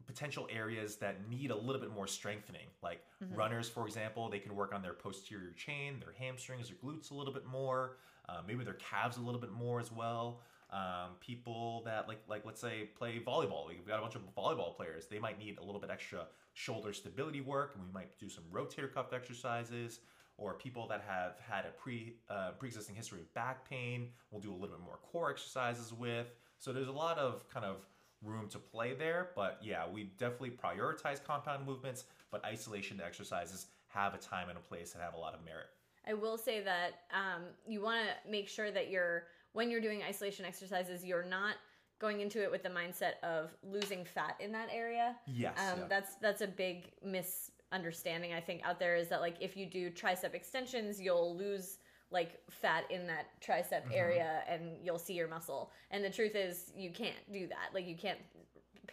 potential 0.06 0.48
areas 0.52 0.98
that 0.98 1.28
need 1.30 1.52
a 1.52 1.56
little 1.56 1.82
bit 1.82 1.90
more 1.92 2.08
strengthening. 2.08 2.68
Like 2.84 3.02
Mhm. 3.24 3.36
runners, 3.36 3.68
for 3.68 3.88
example, 3.88 4.30
they 4.30 4.40
can 4.40 4.56
work 4.56 4.74
on 4.74 4.81
their 4.81 4.94
posterior 4.94 5.52
chain, 5.54 6.00
their 6.00 6.14
hamstrings, 6.14 6.70
their 6.70 6.78
glutes 6.78 7.12
a 7.12 7.16
little 7.16 7.34
bit 7.34 7.46
more, 7.46 7.98
uh, 8.30 8.42
maybe 8.48 8.64
their 8.64 8.76
calves 8.76 9.18
a 9.18 9.22
little 9.22 9.42
bit 9.42 9.52
more 9.52 9.80
as 9.80 9.92
well. 9.92 10.42
Um, 10.72 11.12
people 11.20 11.84
that 11.86 12.08
like 12.08 12.20
like 12.28 12.46
let's 12.46 12.60
say 12.60 12.90
play 12.98 13.22
volleyball, 13.26 13.68
we've 13.68 13.88
got 13.88 14.00
a 14.00 14.02
bunch 14.02 14.16
of 14.16 14.22
volleyball 14.36 14.76
players. 14.76 15.08
They 15.08 15.20
might 15.20 15.40
need 15.40 15.58
a 15.60 15.64
little 15.64 15.80
bit 15.80 15.90
extra 15.90 16.26
shoulder 16.54 16.94
stability 16.94 17.42
work, 17.42 17.74
and 17.76 17.86
we 17.86 17.92
might 17.94 18.18
do 18.20 18.30
some 18.30 18.44
rotator 18.52 18.92
cuff 18.92 19.14
exercises. 19.14 20.00
Or 20.38 20.54
people 20.54 20.86
that 20.90 21.02
have 21.07 21.38
had 21.50 21.66
a 21.66 21.69
pre 21.69 22.16
uh, 22.30 22.52
pre-existing 22.60 22.95
history 22.95 23.22
of 23.22 23.34
back 23.34 23.69
pain, 23.69 24.10
we'll 24.31 24.42
do 24.42 24.52
a 24.52 24.57
little 24.57 24.76
bit 24.76 24.81
more 24.84 25.00
core 25.02 25.31
exercises 25.31 25.94
with. 25.94 26.28
So 26.60 26.74
there's 26.74 26.90
a 26.90 26.92
lot 26.92 27.18
of 27.18 27.48
kind 27.48 27.66
of 27.66 27.78
room 28.22 28.50
to 28.50 28.60
play 28.60 28.94
there. 28.94 29.30
But 29.36 29.60
yeah, 29.62 29.84
we 29.88 30.12
definitely 30.18 30.52
prioritize 30.52 31.24
compound 31.24 31.66
movements, 31.66 32.06
but 32.31 32.44
isolation 32.44 33.02
exercises 33.06 33.68
have 33.88 34.14
a 34.14 34.18
time 34.18 34.50
and 34.50 34.57
a 34.57 34.62
place 34.62 34.94
and 34.94 35.02
have 35.02 35.14
a 35.14 35.18
lot 35.18 35.34
of 35.34 35.45
merit. 35.45 35.68
I 36.07 36.14
will 36.14 36.38
say 36.38 36.62
that 36.62 37.04
um, 37.12 37.44
you 37.68 37.81
want 37.81 38.06
to 38.06 38.30
make 38.30 38.48
sure 38.48 38.72
that 38.72 38.90
you're 38.90 39.24
when 39.56 39.71
you're 39.71 39.81
doing 39.81 40.04
isolation 40.04 40.45
exercises, 40.45 41.04
you're 41.04 41.24
not 41.26 41.56
going 42.00 42.19
into 42.19 42.44
it 42.44 42.52
with 42.52 42.62
the 42.62 42.69
mindset 42.69 43.14
of 43.24 43.56
losing 43.64 44.04
fat 44.04 44.35
in 44.42 44.52
that 44.52 44.68
area. 44.71 45.16
Yes. 45.26 45.57
Um, 45.57 45.80
yeah. 45.80 45.85
That's 45.88 46.16
that's 46.16 46.42
a 46.42 46.47
big 46.47 46.92
misunderstanding 47.02 48.33
I 48.33 48.42
think 48.42 48.62
out 48.66 48.80
there 48.80 48.95
is 48.95 49.07
that 49.09 49.21
like 49.21 49.38
if 49.40 49.56
you 49.56 49.66
do 49.66 49.90
tricep 49.90 50.33
extensions, 50.33 51.00
you'll 51.02 51.35
lose 51.38 51.78
like 52.12 52.40
fat 52.50 52.83
in 52.92 53.07
that 53.07 53.28
tricep 53.42 53.83
Mhm. 53.88 53.95
area 53.95 54.44
and 54.47 54.78
you'll 54.83 55.00
see 55.00 55.14
your 55.14 55.28
muscle. 55.28 55.71
And 55.90 56.04
the 56.04 56.09
truth 56.09 56.35
is 56.35 56.71
you 56.76 56.92
can't 56.92 57.16
do 57.31 57.47
that. 57.47 57.74
Like 57.74 57.88
you 57.88 57.95
can't 57.95 58.19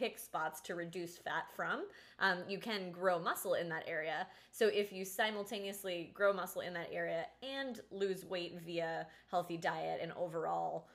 pick 0.03 0.19
spots 0.19 0.61
to 0.61 0.75
reduce 0.75 1.17
fat 1.17 1.45
from. 1.55 1.85
Um, 2.19 2.39
you 2.49 2.59
can 2.59 2.91
grow 2.91 3.21
muscle 3.21 3.55
in 3.55 3.69
that 3.69 3.85
area. 3.87 4.27
So 4.51 4.67
if 4.67 4.93
you 4.93 5.05
simultaneously 5.05 6.11
grow 6.13 6.33
muscle 6.33 6.61
in 6.63 6.73
that 6.75 6.89
area 6.93 7.27
and 7.41 7.81
lose 7.93 8.25
weight 8.25 8.59
via 8.67 9.07
healthy 9.31 9.57
diet 9.57 10.01
and 10.03 10.11
overall 10.15 10.89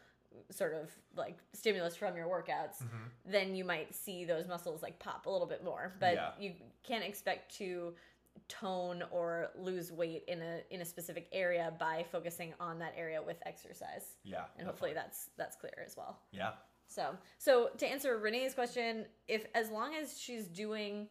sort 0.52 0.74
of 0.74 0.92
like 1.16 1.38
stimulus 1.54 1.96
from 1.96 2.18
your 2.18 2.28
workouts, 2.28 2.84
Mhm. 2.84 3.10
then 3.24 3.56
you 3.56 3.64
might 3.64 3.96
see 3.96 4.26
those 4.26 4.46
muscles 4.46 4.84
like 4.84 5.00
pop 5.00 5.26
a 5.26 5.30
little 5.30 5.48
bit 5.48 5.64
more. 5.64 5.94
But 6.02 6.16
Yeah. 6.16 6.34
you 6.38 6.56
can't 6.84 7.06
expect 7.06 7.56
to 7.60 7.96
tone 8.50 9.04
or 9.10 9.52
lose 9.56 9.90
weight 9.92 10.26
in 10.28 10.42
a 10.42 10.62
in 10.70 10.82
a 10.82 10.86
specific 10.86 11.28
area 11.32 11.74
by 11.80 12.04
focusing 12.12 12.54
on 12.60 12.78
that 12.80 12.94
area 12.98 13.22
with 13.22 13.38
exercise. 13.46 14.18
Yeah. 14.24 14.46
And 14.58 14.68
hopefully 14.68 14.92
definitely. 14.92 14.94
that's 14.94 15.30
that's 15.38 15.56
clear 15.56 15.82
as 15.86 15.96
well. 15.96 16.20
Yeah. 16.32 16.54
So, 16.88 17.16
so 17.38 17.70
to 17.78 17.86
answer 17.88 18.18
Renee's 18.18 18.54
question, 18.54 19.06
if 19.28 19.46
as 19.54 19.70
long 19.70 19.94
as 19.96 20.20
she's 20.20 20.46
doing 20.48 21.08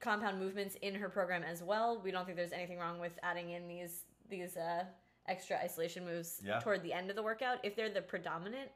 compound 0.00 0.38
movements 0.40 0.76
in 0.82 0.94
her 0.94 1.08
program 1.08 1.42
as 1.42 1.62
well, 1.62 2.00
we 2.02 2.10
don't 2.10 2.24
think 2.24 2.36
there's 2.36 2.52
anything 2.52 2.78
wrong 2.78 2.98
with 2.98 3.12
adding 3.22 3.50
in 3.50 3.68
these 3.68 4.04
these 4.28 4.56
uh, 4.56 4.84
extra 5.28 5.56
isolation 5.58 6.04
moves 6.06 6.40
Yeah. 6.44 6.58
toward 6.60 6.82
the 6.82 6.92
end 6.92 7.10
of 7.10 7.16
the 7.16 7.22
workout. 7.22 7.58
If 7.62 7.76
they're 7.76 7.90
the 7.92 8.00
predominant 8.00 8.70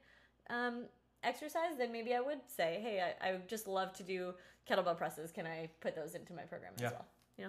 um, 0.51 0.85
exercise, 1.25 1.77
then 1.79 1.91
maybe 1.91 2.15
I 2.15 2.21
would 2.21 2.41
say, 2.47 2.79
hey, 2.83 3.01
I, 3.23 3.29
I 3.29 3.33
would 3.33 3.49
just 3.49 3.67
love 3.67 3.95
to 3.95 4.03
do 4.03 4.35
kettlebell 4.69 4.99
presses. 4.99 5.33
Can 5.33 5.47
I 5.47 5.71
put 5.81 5.97
those 5.97 6.15
into 6.15 6.35
my 6.35 6.43
program 6.43 6.73
Yeah. 6.79 6.87
as 6.89 6.93
well? 6.93 7.07
Yeah. 7.39 7.49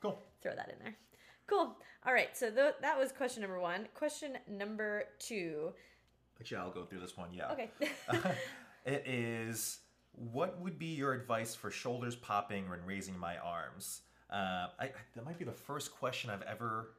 Cool. 0.00 0.22
throw 0.40 0.54
that 0.54 0.68
in 0.70 0.78
there. 0.84 0.94
Cool. 1.48 1.76
All 2.06 2.12
right. 2.12 2.36
So 2.36 2.48
th- 2.50 2.74
that 2.80 2.96
was 2.96 3.10
question 3.10 3.42
number 3.42 3.58
one. 3.58 3.88
Question 3.94 4.38
number 4.48 5.04
two. 5.18 5.72
Actually, 6.40 6.58
I'll 6.58 6.70
go 6.70 6.84
through 6.84 7.00
this 7.00 7.16
one. 7.16 7.30
Yeah. 7.32 7.52
Okay. 7.52 7.70
it 8.86 9.06
is 9.06 9.80
what 10.12 10.60
would 10.60 10.78
be 10.78 10.86
your 10.86 11.12
advice 11.12 11.54
for 11.54 11.70
shoulders 11.70 12.16
popping 12.16 12.68
when 12.68 12.80
raising 12.84 13.18
my 13.18 13.36
arms? 13.38 14.02
Uh, 14.30 14.68
I, 14.78 14.90
that 15.14 15.24
might 15.24 15.38
be 15.38 15.44
the 15.44 15.52
first 15.52 15.92
question 15.92 16.30
I've 16.30 16.42
ever 16.42 16.90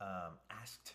um, 0.00 0.38
asked 0.62 0.94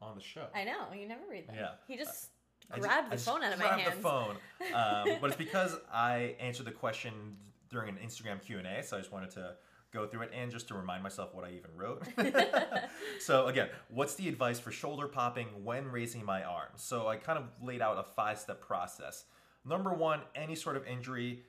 on 0.00 0.14
the 0.14 0.22
show. 0.22 0.46
I 0.54 0.64
know 0.64 0.86
you 0.94 1.08
never 1.08 1.22
read 1.28 1.48
that. 1.48 1.56
Yeah. 1.56 1.70
He 1.86 1.96
just 1.96 2.30
I 2.70 2.78
grabbed 2.78 3.10
just- 3.10 3.24
the 3.24 3.30
phone 3.30 3.42
out 3.42 3.52
of 3.52 3.58
my 3.58 3.66
grabbed 3.66 3.96
the 3.96 4.02
phone, 4.02 4.36
um, 4.74 5.18
but 5.20 5.28
it's 5.28 5.36
because 5.36 5.76
I 5.92 6.36
answered 6.40 6.66
the 6.66 6.72
question 6.72 7.36
during 7.70 7.88
an 7.88 7.98
Instagram 8.04 8.42
Q 8.42 8.58
and 8.58 8.66
A, 8.66 8.82
so 8.82 8.96
I 8.96 9.00
just 9.00 9.12
wanted 9.12 9.30
to 9.32 9.54
go 9.92 10.06
through 10.06 10.22
it 10.22 10.30
and 10.34 10.50
just 10.50 10.68
to 10.68 10.74
remind 10.74 11.02
myself 11.02 11.34
what 11.34 11.44
I 11.44 11.50
even 11.50 11.70
wrote. 11.76 12.02
so 13.20 13.46
again, 13.46 13.68
what's 13.88 14.14
the 14.14 14.28
advice 14.28 14.58
for 14.58 14.70
shoulder 14.70 15.08
popping 15.08 15.48
when 15.64 15.88
raising 15.90 16.24
my 16.24 16.42
arms? 16.42 16.82
So 16.82 17.08
I 17.08 17.16
kind 17.16 17.38
of 17.38 17.44
laid 17.62 17.80
out 17.80 17.98
a 17.98 18.02
five-step 18.02 18.60
process. 18.60 19.24
Number 19.64 19.92
one, 19.92 20.20
any 20.34 20.54
sort 20.54 20.76
of 20.76 20.86
injury 20.86 21.44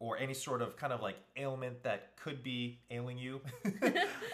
or 0.00 0.18
any 0.18 0.34
sort 0.34 0.60
of 0.60 0.76
kind 0.76 0.92
of 0.92 1.00
like 1.00 1.16
ailment 1.36 1.82
that 1.82 2.16
could 2.16 2.42
be 2.42 2.80
ailing 2.90 3.16
you 3.16 3.40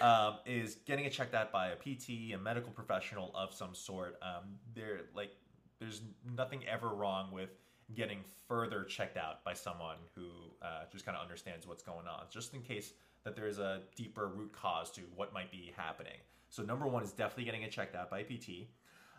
um, 0.00 0.37
is 0.47 0.76
getting 0.87 1.04
it 1.04 1.11
checked 1.11 1.35
out 1.35 1.52
by 1.52 1.68
a 1.68 1.76
PT, 1.76 2.35
a 2.35 2.38
medical 2.38 2.73
professional 2.73 3.30
of 3.35 3.52
some 3.52 3.75
sort. 3.75 4.18
Um, 4.23 4.56
they're 4.75 5.02
like, 5.14 5.30
there's 5.78 6.02
nothing 6.37 6.62
ever 6.66 6.88
wrong 6.88 7.30
with 7.30 7.50
getting 7.94 8.20
further 8.49 8.85
checked 8.85 9.16
out 9.16 9.44
by 9.44 9.52
someone 9.52 9.97
who 10.14 10.28
uh, 10.62 10.85
just 10.90 11.04
kind 11.04 11.16
of 11.16 11.23
understands 11.23 11.66
what's 11.66 11.82
going 11.82 12.06
on, 12.06 12.25
just 12.30 12.54
in 12.54 12.62
case 12.62 12.92
that 13.24 13.36
there's 13.36 13.58
a 13.58 13.82
deeper 13.96 14.28
root 14.28 14.52
cause 14.52 14.90
to 14.92 15.02
what 15.14 15.32
might 15.32 15.50
be 15.50 15.72
happening. 15.76 16.18
So 16.48 16.62
number 16.62 16.86
one 16.86 17.02
is 17.02 17.12
definitely 17.12 17.44
getting 17.44 17.62
it 17.62 17.70
checked 17.70 17.94
out 17.94 18.10
by 18.10 18.22
PT. 18.22 18.68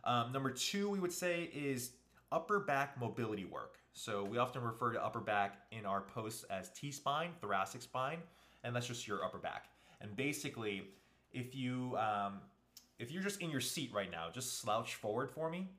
Um, 0.03 0.31
number 0.31 0.49
two, 0.51 0.89
we 0.89 0.99
would 0.99 1.11
say 1.11 1.49
is 1.53 1.91
upper 2.31 2.59
back 2.59 2.99
mobility 2.99 3.45
work. 3.45 3.77
So 3.93 4.23
we 4.23 4.37
often 4.37 4.63
refer 4.63 4.93
to 4.93 5.03
upper 5.03 5.19
back 5.19 5.59
in 5.71 5.85
our 5.85 6.01
posts 6.01 6.43
as 6.45 6.69
T 6.69 6.91
spine, 6.91 7.31
thoracic 7.41 7.81
spine, 7.81 8.19
and 8.63 8.75
that's 8.75 8.87
just 8.87 9.07
your 9.07 9.23
upper 9.23 9.37
back. 9.37 9.65
And 9.99 10.15
basically, 10.15 10.83
if 11.31 11.55
you 11.55 11.97
um, 11.97 12.39
if 12.99 13.11
you're 13.11 13.23
just 13.23 13.41
in 13.41 13.49
your 13.49 13.61
seat 13.61 13.91
right 13.93 14.09
now, 14.09 14.29
just 14.33 14.59
slouch 14.59 14.95
forward 14.95 15.29
for 15.29 15.49
me, 15.49 15.69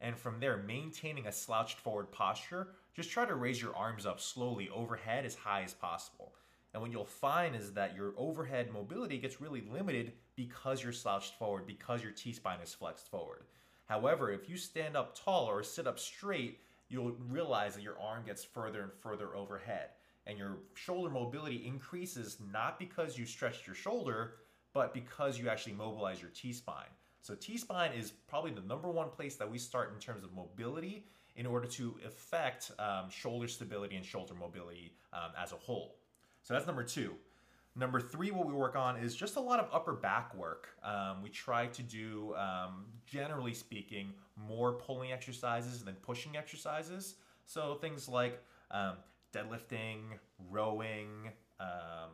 and 0.00 0.16
from 0.16 0.40
there, 0.40 0.58
maintaining 0.58 1.26
a 1.26 1.32
slouched 1.32 1.78
forward 1.78 2.12
posture, 2.12 2.68
just 2.94 3.10
try 3.10 3.24
to 3.24 3.34
raise 3.34 3.60
your 3.60 3.74
arms 3.74 4.06
up 4.06 4.20
slowly 4.20 4.68
overhead 4.68 5.24
as 5.24 5.34
high 5.34 5.62
as 5.62 5.72
possible. 5.72 6.34
And 6.74 6.82
what 6.82 6.90
you'll 6.90 7.04
find 7.04 7.54
is 7.54 7.72
that 7.72 7.94
your 7.94 8.12
overhead 8.16 8.72
mobility 8.72 9.16
gets 9.18 9.40
really 9.40 9.62
limited 9.72 10.12
because 10.34 10.82
you're 10.82 10.92
slouched 10.92 11.38
forward, 11.38 11.66
because 11.66 12.02
your 12.02 12.10
T 12.10 12.32
spine 12.32 12.58
is 12.60 12.74
flexed 12.74 13.08
forward. 13.08 13.44
However, 13.86 14.32
if 14.32 14.48
you 14.48 14.56
stand 14.56 14.96
up 14.96 15.16
tall 15.16 15.46
or 15.46 15.62
sit 15.62 15.86
up 15.86 16.00
straight, 16.00 16.58
you'll 16.88 17.12
realize 17.28 17.74
that 17.76 17.82
your 17.82 18.00
arm 18.00 18.24
gets 18.26 18.42
further 18.42 18.82
and 18.82 18.92
further 18.92 19.36
overhead. 19.36 19.90
And 20.26 20.36
your 20.36 20.58
shoulder 20.74 21.10
mobility 21.10 21.64
increases 21.64 22.38
not 22.52 22.78
because 22.78 23.16
you 23.16 23.24
stretched 23.24 23.66
your 23.66 23.76
shoulder, 23.76 24.36
but 24.72 24.92
because 24.92 25.38
you 25.38 25.48
actually 25.48 25.74
mobilize 25.74 26.20
your 26.20 26.30
T 26.30 26.52
spine. 26.52 26.90
So, 27.20 27.34
T 27.34 27.56
spine 27.56 27.92
is 27.92 28.10
probably 28.10 28.50
the 28.50 28.62
number 28.62 28.90
one 28.90 29.10
place 29.10 29.36
that 29.36 29.48
we 29.48 29.58
start 29.58 29.92
in 29.94 30.00
terms 30.00 30.24
of 30.24 30.34
mobility 30.34 31.06
in 31.36 31.46
order 31.46 31.66
to 31.68 31.94
affect 32.06 32.72
um, 32.78 33.08
shoulder 33.10 33.46
stability 33.46 33.96
and 33.96 34.04
shoulder 34.04 34.34
mobility 34.34 34.92
um, 35.12 35.30
as 35.40 35.52
a 35.52 35.56
whole. 35.56 35.96
So, 36.44 36.54
that's 36.54 36.66
number 36.66 36.84
two. 36.84 37.14
Number 37.76 38.00
three, 38.00 38.30
what 38.30 38.46
we 38.46 38.52
work 38.52 38.76
on 38.76 38.96
is 38.96 39.16
just 39.16 39.34
a 39.34 39.40
lot 39.40 39.58
of 39.58 39.68
upper 39.72 39.94
back 39.94 40.32
work. 40.36 40.68
Um, 40.84 41.22
we 41.24 41.28
try 41.28 41.66
to 41.66 41.82
do, 41.82 42.32
um, 42.36 42.84
generally 43.04 43.52
speaking, 43.52 44.12
more 44.36 44.74
pulling 44.74 45.10
exercises 45.10 45.82
than 45.82 45.96
pushing 45.96 46.36
exercises. 46.36 47.16
So 47.46 47.74
things 47.74 48.08
like 48.08 48.40
um, 48.70 48.98
deadlifting, 49.32 50.02
rowing, 50.50 51.32
um, 51.58 52.10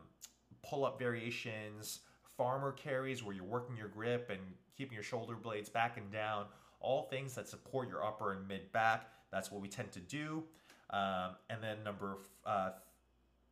pull 0.63 0.83
up 0.83 0.97
variations, 0.97 1.99
farmer 2.37 2.71
carries 2.71 3.23
where 3.23 3.35
you're 3.35 3.43
working 3.43 3.77
your 3.77 3.87
grip 3.87 4.31
and 4.31 4.39
keeping 4.75 4.95
your 4.95 5.03
shoulder 5.03 5.35
blades 5.35 5.69
back 5.69 5.97
and 5.97 6.11
down, 6.11 6.45
all 6.79 7.03
things 7.03 7.35
that 7.35 7.47
support 7.47 7.87
your 7.87 8.03
upper 8.03 8.33
and 8.33 8.47
mid 8.47 8.71
back. 8.71 9.09
That's 9.31 9.51
what 9.51 9.61
we 9.61 9.67
tend 9.67 9.91
to 9.91 9.99
do. 9.99 10.43
Um, 10.89 11.35
and 11.51 11.61
then 11.61 11.83
number 11.83 12.17
uh, 12.47 12.71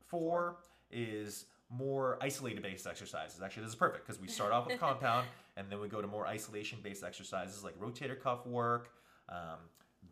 four 0.08 0.58
is 0.92 1.46
more 1.70 2.18
isolated 2.22 2.64
based 2.64 2.88
exercises. 2.88 3.42
Actually, 3.42 3.64
this 3.64 3.72
is 3.72 3.76
perfect 3.76 4.06
because 4.06 4.20
we 4.20 4.28
start 4.28 4.52
off 4.52 4.68
with 4.68 4.80
compound 4.80 5.28
and 5.58 5.70
then 5.70 5.80
we 5.80 5.88
go 5.88 6.02
to 6.02 6.08
more 6.08 6.26
isolation 6.28 6.80
based 6.84 7.04
exercises 7.04 7.64
like 7.64 7.80
rotator 7.80 8.20
cuff 8.20 8.46
work, 8.46 8.92
um, 9.30 9.60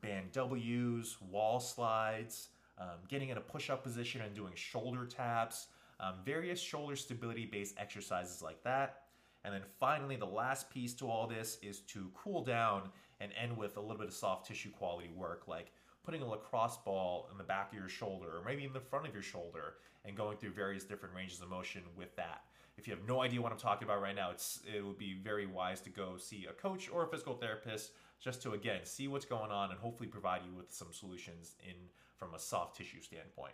band 0.02 0.32
W's, 0.34 1.18
wall 1.22 1.60
slides, 1.60 2.50
um, 2.78 2.98
getting 3.08 3.30
in 3.30 3.38
a 3.38 3.42
push 3.42 3.70
up 3.70 3.84
position 3.84 4.22
and 4.22 4.36
doing 4.36 4.54
shoulder 4.56 5.06
taps, 5.06 5.68
um, 6.00 6.16
various 6.24 6.60
shoulder 6.60 6.96
stability 6.96 7.46
based 7.46 7.76
exercises 7.80 8.42
like 8.42 8.64
that. 8.64 9.04
And 9.44 9.54
then 9.54 9.64
finally, 9.80 10.16
the 10.16 10.26
last 10.26 10.70
piece 10.70 10.94
to 10.96 11.10
all 11.10 11.26
this 11.26 11.58
is 11.64 11.80
to 11.82 12.12
cool 12.14 12.44
down 12.44 12.90
and 13.20 13.32
end 13.42 13.56
with 13.58 13.78
a 13.78 13.82
little 13.82 13.98
bit 13.98 14.08
of 14.08 14.14
soft 14.14 14.48
tissue 14.48 14.70
quality 14.72 15.10
work 15.16 15.48
like 15.48 15.72
putting 16.08 16.22
a 16.22 16.26
lacrosse 16.26 16.78
ball 16.86 17.28
in 17.30 17.38
the 17.38 17.44
back 17.44 17.74
of 17.74 17.78
your 17.78 17.90
shoulder 17.90 18.38
or 18.38 18.42
maybe 18.46 18.64
in 18.64 18.72
the 18.72 18.80
front 18.80 19.06
of 19.06 19.14
your 19.14 19.22
shoulder 19.22 19.74
and 20.06 20.16
going 20.16 20.38
through 20.38 20.52
various 20.52 20.86
different 20.86 21.14
ranges 21.14 21.42
of 21.42 21.50
motion 21.50 21.82
with 21.98 22.16
that. 22.16 22.44
If 22.78 22.88
you 22.88 22.96
have 22.96 23.06
no 23.06 23.20
idea 23.20 23.42
what 23.42 23.52
I'm 23.52 23.58
talking 23.58 23.86
about 23.86 24.02
right 24.02 24.16
now, 24.16 24.32
it's 24.32 24.62
it 24.74 24.86
would 24.86 24.98
be 24.98 25.18
very 25.22 25.46
wise 25.46 25.82
to 25.82 25.90
go 25.90 26.16
see 26.16 26.48
a 26.50 26.54
coach 26.54 26.90
or 26.90 27.04
a 27.04 27.08
physical 27.10 27.34
therapist 27.34 27.92
just 28.22 28.42
to 28.44 28.54
again 28.54 28.86
see 28.86 29.10
what's 29.10 29.26
going 29.26 29.52
on 29.52 29.72
and 29.72 29.80
hopefully 29.82 30.08
provide 30.08 30.44
you 30.46 30.56
with 30.56 30.72
some 30.72 30.94
solutions 30.94 31.56
in 31.68 31.76
from 32.16 32.34
a 32.36 32.40
soft 32.40 32.78
tissue 32.78 33.02
standpoint. 33.02 33.54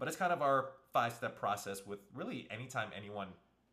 But 0.00 0.08
it's 0.08 0.16
kind 0.16 0.32
of 0.32 0.42
our 0.42 0.70
five 0.92 1.12
step 1.12 1.38
process 1.38 1.86
with 1.86 2.00
really 2.16 2.48
anytime 2.50 2.88
anyone 2.96 3.28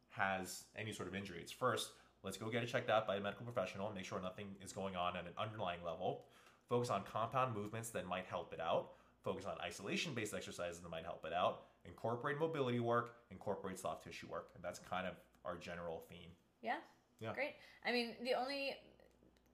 has 0.10 0.66
any 0.78 0.92
sort 0.92 1.08
of 1.08 1.16
injury. 1.16 1.40
It's 1.42 1.52
first, 1.52 1.94
let's 2.22 2.38
go 2.38 2.48
get 2.52 2.62
it 2.62 2.68
checked 2.68 2.92
out 2.92 3.08
by 3.08 3.16
a 3.16 3.20
medical 3.20 3.44
professional 3.44 3.88
and 3.88 3.96
make 3.96 4.06
sure 4.06 4.22
nothing 4.22 4.50
is 4.64 4.72
going 4.72 4.96
on 4.96 5.18
at 5.18 5.26
an 5.26 5.34
underlying 5.36 5.80
level. 5.84 6.26
Focus 6.70 6.92
on 6.92 7.02
compound 7.04 7.56
movements 7.56 7.90
that 7.90 8.08
might 8.08 8.26
help 8.26 8.54
it 8.54 8.60
out. 8.60 8.92
Focus 9.24 9.46
on 9.46 9.56
isolation 9.60 10.14
based 10.14 10.36
exercises 10.36 10.80
that 10.80 10.90
might 10.90 11.04
help 11.04 11.26
it 11.26 11.34
out. 11.34 11.64
Incorporate 11.86 12.40
mobility 12.40 12.80
work, 12.80 13.16
incorporate 13.32 13.80
soft 13.80 14.04
tissue 14.04 14.28
work. 14.30 14.50
And 14.54 14.64
that's 14.64 14.80
kind 14.80 15.08
of 15.08 15.16
our 15.44 15.58
general 15.58 16.04
theme. 16.10 16.30
Yeah. 16.62 16.76
Yeah. 17.20 17.34
Great. 17.34 17.56
I 17.86 17.92
mean, 17.92 18.16
the 18.24 18.34
only 18.40 18.76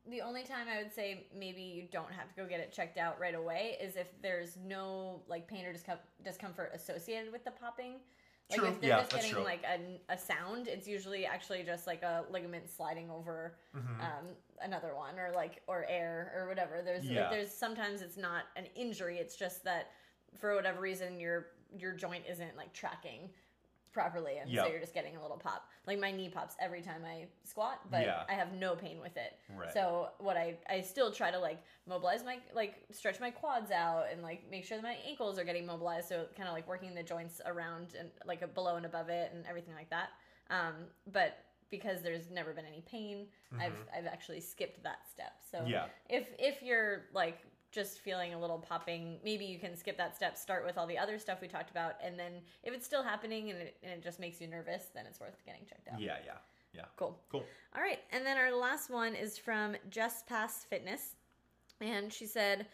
the 0.08 0.22
only 0.22 0.44
time 0.44 0.68
I 0.72 0.84
would 0.84 0.94
say 0.94 1.26
maybe 1.36 1.62
you 1.62 1.88
don't 1.92 2.12
have 2.12 2.28
to 2.30 2.36
go 2.36 2.48
get 2.48 2.60
it 2.60 2.72
checked 2.72 2.98
out 2.98 3.20
right 3.20 3.34
away 3.34 3.78
is 3.82 3.96
if 3.96 4.08
there's 4.22 4.56
no 4.64 5.22
like 5.28 5.48
pain 5.48 5.66
or 5.66 5.74
discom- 5.74 5.98
discomfort 6.24 6.72
associated 6.76 7.32
with 7.32 7.44
the 7.44 7.52
popping. 7.52 7.96
Like 8.52 8.60
True. 8.60 8.70
if 8.70 8.80
they're 8.82 8.90
Yeah, 8.92 8.98
just 9.00 9.10
that's 9.12 9.24
getting 9.24 9.36
true. 9.38 9.44
like 9.44 9.64
a, 9.64 10.14
a 10.14 10.18
sound, 10.18 10.68
it's 10.68 10.88
usually 10.88 11.26
actually 11.26 11.64
just 11.64 11.88
like 11.88 12.04
a 12.04 12.26
ligament 12.30 12.70
sliding 12.70 13.10
over 13.10 13.56
Mm-hmm. 13.76 14.02
um, 14.02 14.26
another 14.62 14.96
one 14.96 15.18
or 15.20 15.32
like 15.34 15.62
or 15.68 15.86
air 15.90 16.32
or 16.38 16.48
whatever. 16.48 16.82
There's 16.84 17.06
Yeah. 17.06 17.22
like, 17.22 17.32
there's 17.32 17.52
sometimes 17.52 18.02
it's 18.02 18.18
not 18.18 18.44
an 18.56 18.66
injury. 18.76 19.18
It's 19.18 19.36
just 19.36 19.64
that 19.64 19.92
for 20.40 20.56
whatever 20.56 20.80
reason 20.82 21.20
your 21.20 21.48
your 21.78 21.92
joint 21.94 22.24
isn't 22.30 22.56
like 22.56 22.72
tracking 22.74 23.30
properly, 23.96 24.38
and 24.38 24.52
Yeah. 24.52 24.64
so 24.64 24.68
you're 24.70 24.80
just 24.82 24.94
getting 24.94 25.16
a 25.16 25.22
little 25.22 25.38
pop. 25.38 25.68
Like 25.88 26.00
my 26.00 26.12
knee 26.12 26.30
pops 26.30 26.56
every 26.60 26.82
time 26.82 27.04
I 27.06 27.28
squat, 27.46 27.80
but 27.90 28.02
Yeah. 28.06 28.24
I 28.30 28.34
have 28.34 28.54
no 28.54 28.76
pain 28.76 29.00
with 29.02 29.16
it. 29.18 29.40
Right. 29.50 29.74
So 29.74 30.10
what 30.20 30.38
I 30.38 30.58
I 30.70 30.82
still 30.82 31.12
try 31.12 31.32
to 31.32 31.40
like 31.40 31.64
mobilize 31.88 32.24
my 32.24 32.38
like 32.54 32.84
stretch 32.92 33.20
my 33.20 33.32
quads 33.32 33.72
out 33.72 34.06
and 34.12 34.22
like 34.22 34.44
make 34.52 34.66
sure 34.66 34.78
that 34.78 34.84
my 34.84 34.98
ankles 35.08 35.40
are 35.40 35.46
getting 35.46 35.66
mobilized. 35.66 36.10
So 36.10 36.28
kind 36.36 36.48
of 36.50 36.54
like 36.54 36.68
working 36.68 36.94
the 36.94 37.04
joints 37.04 37.42
around 37.46 37.96
and 37.98 38.12
like 38.26 38.54
below 38.54 38.76
and 38.76 38.86
above 38.86 39.10
it 39.10 39.32
and 39.34 39.46
everything 39.48 39.74
like 39.74 39.90
that. 39.90 40.10
Um, 40.50 40.76
but 41.12 41.38
because 41.72 42.02
there's 42.04 42.30
never 42.30 42.54
been 42.54 42.66
any 42.66 42.82
pain, 42.82 43.28
I've 43.60 43.80
I've 43.96 44.06
actually 44.06 44.42
skipped 44.42 44.84
that 44.84 45.08
step. 45.10 45.34
So 45.50 45.60
Mm-hmm. 45.60 45.70
Yeah. 45.72 45.86
if 46.10 46.28
if 46.38 46.62
you're 46.62 47.06
like 47.14 47.40
just 47.76 48.00
feeling 48.00 48.34
a 48.34 48.40
little 48.40 48.58
popping, 48.58 49.18
maybe 49.24 49.44
you 49.46 49.60
can 49.60 49.76
skip 49.76 49.98
that 49.98 50.16
step, 50.16 50.38
start 50.38 50.66
with 50.66 50.78
all 50.78 50.88
the 50.88 50.98
other 50.98 51.20
stuff 51.20 51.42
we 51.42 51.48
talked 51.48 51.70
about, 51.70 51.96
and 52.02 52.18
then 52.18 52.32
if 52.64 52.74
it's 52.74 52.86
still 52.86 53.04
happening 53.04 53.52
and 53.52 53.60
it, 53.60 53.78
and 53.84 53.92
it 53.92 54.02
just 54.02 54.20
makes 54.20 54.40
you 54.40 54.48
nervous, 54.48 54.86
then 54.96 55.06
it's 55.06 55.20
worth 55.20 55.46
getting 55.46 55.66
checked 55.68 55.90
out. 55.90 56.00
Yeah, 56.00 56.16
yeah, 56.26 56.38
yeah. 56.74 56.86
Cool. 56.96 57.20
Cool. 57.30 57.44
All 57.76 57.82
right, 57.82 58.00
and 58.12 58.26
then 58.26 58.38
our 58.38 58.56
last 58.56 58.90
one 58.90 59.14
is 59.14 59.38
from 59.38 59.76
Just 59.90 60.26
Pass 60.26 60.64
Fitness, 60.64 61.18
and 61.82 62.12
she 62.12 62.26
said, 62.26 62.66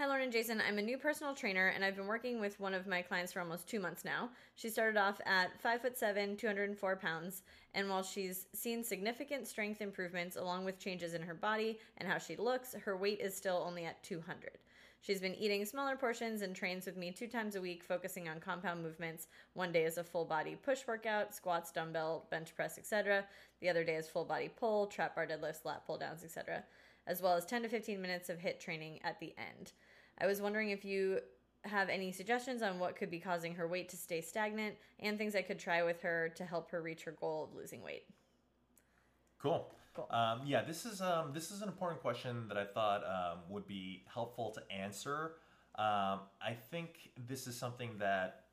"Hi, 0.00 0.06
Lauren 0.06 0.22
and 0.22 0.32
Jason. 0.32 0.62
I'm 0.66 0.78
a 0.78 0.82
new 0.82 0.96
personal 0.96 1.34
trainer, 1.34 1.66
and 1.74 1.84
I've 1.84 1.94
been 1.94 2.06
working 2.06 2.40
with 2.40 2.58
one 2.58 2.72
of 2.72 2.86
my 2.86 3.02
clients 3.02 3.34
for 3.34 3.40
almost 3.40 3.68
two 3.68 3.78
months 3.78 4.02
now. 4.02 4.30
She 4.54 4.70
started 4.70 4.98
off 4.98 5.20
at 5.26 5.60
five 5.60 5.82
foot 5.82 5.94
seven, 5.94 6.38
204 6.38 6.96
pounds, 6.96 7.42
and 7.74 7.86
while 7.86 8.02
she's 8.02 8.46
seen 8.54 8.82
significant 8.82 9.46
strength 9.46 9.82
improvements 9.82 10.36
along 10.36 10.64
with 10.64 10.78
changes 10.78 11.12
in 11.12 11.20
her 11.20 11.34
body 11.34 11.78
and 11.98 12.08
how 12.08 12.16
she 12.16 12.34
looks, 12.34 12.72
her 12.72 12.96
weight 12.96 13.20
is 13.20 13.36
still 13.36 13.62
only 13.62 13.84
at 13.84 14.02
200." 14.02 14.56
She's 15.02 15.20
been 15.20 15.34
eating 15.34 15.66
smaller 15.66 15.96
portions 15.96 16.40
and 16.40 16.56
trains 16.56 16.86
with 16.86 16.96
me 16.96 17.12
two 17.12 17.28
times 17.28 17.54
a 17.54 17.60
week, 17.60 17.84
focusing 17.84 18.26
on 18.26 18.40
compound 18.40 18.82
movements. 18.82 19.28
One 19.52 19.70
day 19.70 19.84
is 19.84 19.98
a 19.98 20.04
full 20.04 20.24
body 20.24 20.56
push 20.56 20.86
workout, 20.86 21.34
squats, 21.34 21.72
dumbbell, 21.72 22.26
bench 22.30 22.54
press, 22.54 22.78
etc. 22.78 23.26
The 23.60 23.68
other 23.68 23.84
day 23.84 23.96
is 23.96 24.08
full 24.08 24.24
body 24.24 24.48
pull, 24.48 24.86
trap 24.86 25.14
bar 25.14 25.26
deadlifts, 25.26 25.66
lat 25.66 25.86
pull 25.86 25.98
downs, 25.98 26.24
etc., 26.24 26.64
as 27.06 27.20
well 27.20 27.34
as 27.34 27.44
10 27.44 27.62
to 27.62 27.68
15 27.68 28.00
minutes 28.00 28.28
of 28.28 28.38
HIIT 28.38 28.60
training 28.60 29.00
at 29.02 29.18
the 29.20 29.34
end. 29.36 29.72
I 30.20 30.26
was 30.26 30.40
wondering 30.40 30.70
if 30.70 30.84
you 30.84 31.20
have 31.64 31.88
any 31.88 32.12
suggestions 32.12 32.62
on 32.62 32.78
what 32.78 32.96
could 32.96 33.10
be 33.10 33.18
causing 33.18 33.54
her 33.54 33.66
weight 33.68 33.88
to 33.90 33.96
stay 33.96 34.20
stagnant 34.20 34.76
and 34.98 35.18
things 35.18 35.34
I 35.34 35.42
could 35.42 35.58
try 35.58 35.82
with 35.82 36.00
her 36.02 36.30
to 36.36 36.44
help 36.44 36.70
her 36.70 36.80
reach 36.82 37.04
her 37.04 37.12
goal 37.12 37.44
of 37.44 37.54
losing 37.54 37.82
weight. 37.82 38.04
Cool. 39.38 39.70
Cool. 39.94 40.06
Um, 40.10 40.42
yeah, 40.46 40.62
this 40.62 40.86
is 40.86 41.00
um, 41.00 41.32
this 41.34 41.50
is 41.50 41.62
an 41.62 41.68
important 41.68 42.00
question 42.00 42.46
that 42.48 42.56
I 42.56 42.64
thought 42.64 43.02
um, 43.04 43.38
would 43.48 43.66
be 43.66 44.04
helpful 44.12 44.52
to 44.52 44.72
answer. 44.72 45.32
Um, 45.76 46.20
I 46.40 46.56
think 46.70 47.10
this 47.26 47.46
is 47.46 47.56
something 47.56 47.90
that 47.98 48.44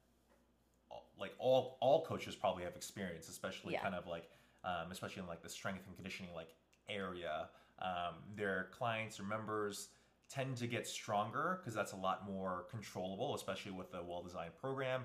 like 1.19 1.33
all 1.37 1.77
all 1.79 2.05
coaches 2.05 2.35
probably 2.35 2.63
have 2.63 2.75
experienced, 2.75 3.29
especially 3.29 3.73
Yeah. 3.73 3.83
kind 3.83 3.93
of 3.95 4.07
like 4.07 4.29
um, 4.63 4.91
especially 4.91 5.21
in 5.21 5.27
like 5.27 5.43
the 5.43 5.49
strength 5.49 5.85
and 5.85 5.95
conditioning 5.95 6.31
like 6.35 6.49
area. 6.89 7.49
Um, 7.79 8.15
their 8.35 8.69
clients 8.71 9.19
or 9.19 9.23
members 9.23 9.89
tend 10.29 10.57
to 10.57 10.67
get 10.67 10.87
stronger 10.87 11.59
because 11.59 11.73
that's 11.73 11.93
a 11.93 11.97
lot 11.97 12.29
more 12.29 12.65
controllable, 12.69 13.35
especially 13.35 13.71
with 13.71 13.93
a 13.93 14.03
well 14.03 14.21
designed 14.21 14.55
program. 14.59 15.01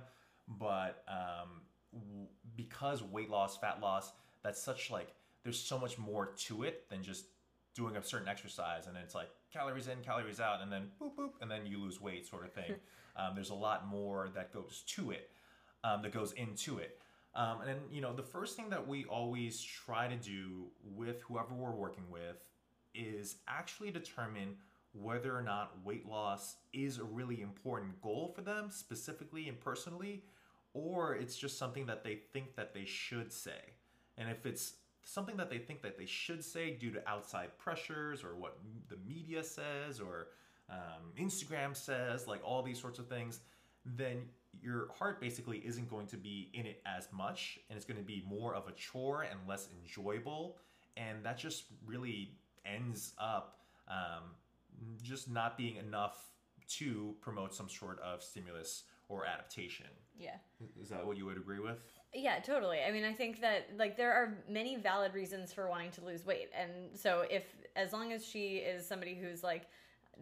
But 0.48 1.04
um, 1.08 1.62
w- 1.92 2.28
because 2.56 3.02
weight 3.02 3.30
loss, 3.30 3.56
fat 3.58 3.80
loss, 3.80 4.12
that's 4.42 4.62
such 4.62 4.90
like 4.90 5.08
there's 5.44 5.58
so 5.58 5.78
much 5.78 5.98
more 5.98 6.26
to 6.26 6.64
it 6.64 6.88
than 6.88 7.02
just 7.02 7.26
doing 7.74 7.96
a 7.96 8.02
certain 8.02 8.28
exercise 8.28 8.86
and 8.86 8.94
then 8.94 9.02
it's 9.02 9.14
like 9.14 9.30
calories 9.52 9.88
in, 9.88 9.98
calories 10.02 10.40
out, 10.40 10.62
and 10.62 10.72
then 10.72 10.88
boop 11.00 11.14
boop, 11.16 11.30
and 11.40 11.50
then 11.50 11.66
you 11.66 11.78
lose 11.78 12.00
weight, 12.00 12.26
sort 12.26 12.44
of 12.44 12.52
thing. 12.52 12.74
um, 13.16 13.34
there's 13.34 13.50
a 13.50 13.54
lot 13.54 13.86
more 13.86 14.30
that 14.34 14.52
goes 14.52 14.82
to 14.86 15.10
it, 15.10 15.30
um, 15.84 16.02
that 16.02 16.12
goes 16.12 16.32
into 16.32 16.78
it. 16.78 16.98
Um, 17.34 17.60
and 17.60 17.68
then 17.68 17.78
you 17.90 18.00
know 18.00 18.12
the 18.12 18.22
first 18.22 18.56
thing 18.56 18.70
that 18.70 18.86
we 18.86 19.04
always 19.04 19.60
try 19.60 20.08
to 20.08 20.16
do 20.16 20.66
with 20.84 21.22
whoever 21.22 21.54
we're 21.54 21.70
working 21.70 22.04
with 22.10 22.36
is 22.94 23.36
actually 23.48 23.90
determine 23.90 24.56
whether 24.92 25.36
or 25.36 25.42
not 25.42 25.72
weight 25.84 26.06
loss 26.06 26.56
is 26.72 26.98
a 26.98 27.04
really 27.04 27.40
important 27.40 28.00
goal 28.02 28.32
for 28.34 28.42
them 28.42 28.70
specifically 28.70 29.48
and 29.48 29.58
personally 29.60 30.22
or 30.74 31.14
it's 31.14 31.36
just 31.36 31.58
something 31.58 31.86
that 31.86 32.02
they 32.02 32.16
think 32.32 32.56
that 32.56 32.72
they 32.72 32.84
should 32.84 33.32
say. 33.32 33.74
And 34.16 34.30
if 34.30 34.46
it's 34.46 34.74
something 35.04 35.36
that 35.36 35.50
they 35.50 35.58
think 35.58 35.82
that 35.82 35.98
they 35.98 36.06
should 36.06 36.44
say 36.44 36.70
due 36.70 36.90
to 36.92 37.08
outside 37.08 37.56
pressures 37.58 38.22
or 38.24 38.36
what 38.36 38.58
the 38.88 38.96
media 39.06 39.42
says 39.42 40.00
or 40.00 40.28
um, 40.70 41.12
instagram 41.18 41.76
says 41.76 42.28
like 42.28 42.40
all 42.44 42.62
these 42.62 42.80
sorts 42.80 42.98
of 42.98 43.08
things 43.08 43.40
then 43.84 44.22
your 44.62 44.88
heart 44.96 45.20
basically 45.20 45.58
isn't 45.58 45.90
going 45.90 46.06
to 46.06 46.16
be 46.16 46.50
in 46.54 46.66
it 46.66 46.80
as 46.86 47.08
much 47.12 47.58
and 47.68 47.76
it's 47.76 47.84
going 47.84 47.98
to 47.98 48.04
be 48.04 48.24
more 48.28 48.54
of 48.54 48.68
a 48.68 48.72
chore 48.72 49.22
and 49.22 49.40
less 49.48 49.68
enjoyable 49.82 50.56
and 50.96 51.24
that 51.24 51.36
just 51.36 51.64
really 51.84 52.30
ends 52.64 53.12
up 53.18 53.58
um, 53.88 54.22
just 55.02 55.30
not 55.30 55.56
being 55.56 55.76
enough 55.76 56.16
to 56.68 57.14
promote 57.20 57.54
some 57.54 57.68
sort 57.68 57.98
of 58.00 58.22
stimulus 58.22 58.84
or 59.08 59.26
adaptation 59.26 59.86
Yeah. 60.18 60.36
is 60.80 60.88
that 60.88 61.06
what 61.06 61.16
you 61.16 61.26
would 61.26 61.36
agree 61.36 61.58
with 61.60 61.78
Yeah, 62.14 62.40
totally. 62.40 62.80
I 62.86 62.92
mean, 62.92 63.04
I 63.04 63.12
think 63.14 63.40
that 63.40 63.68
like 63.76 63.96
there 63.96 64.12
are 64.12 64.36
many 64.48 64.76
valid 64.76 65.14
reasons 65.14 65.52
for 65.52 65.68
wanting 65.68 65.90
to 65.92 66.04
lose 66.04 66.26
weight. 66.26 66.50
And 66.54 66.96
so 66.98 67.24
if 67.30 67.44
as 67.74 67.92
long 67.92 68.12
as 68.12 68.24
she 68.26 68.56
is 68.58 68.86
somebody 68.86 69.14
who's 69.14 69.42
like 69.42 69.66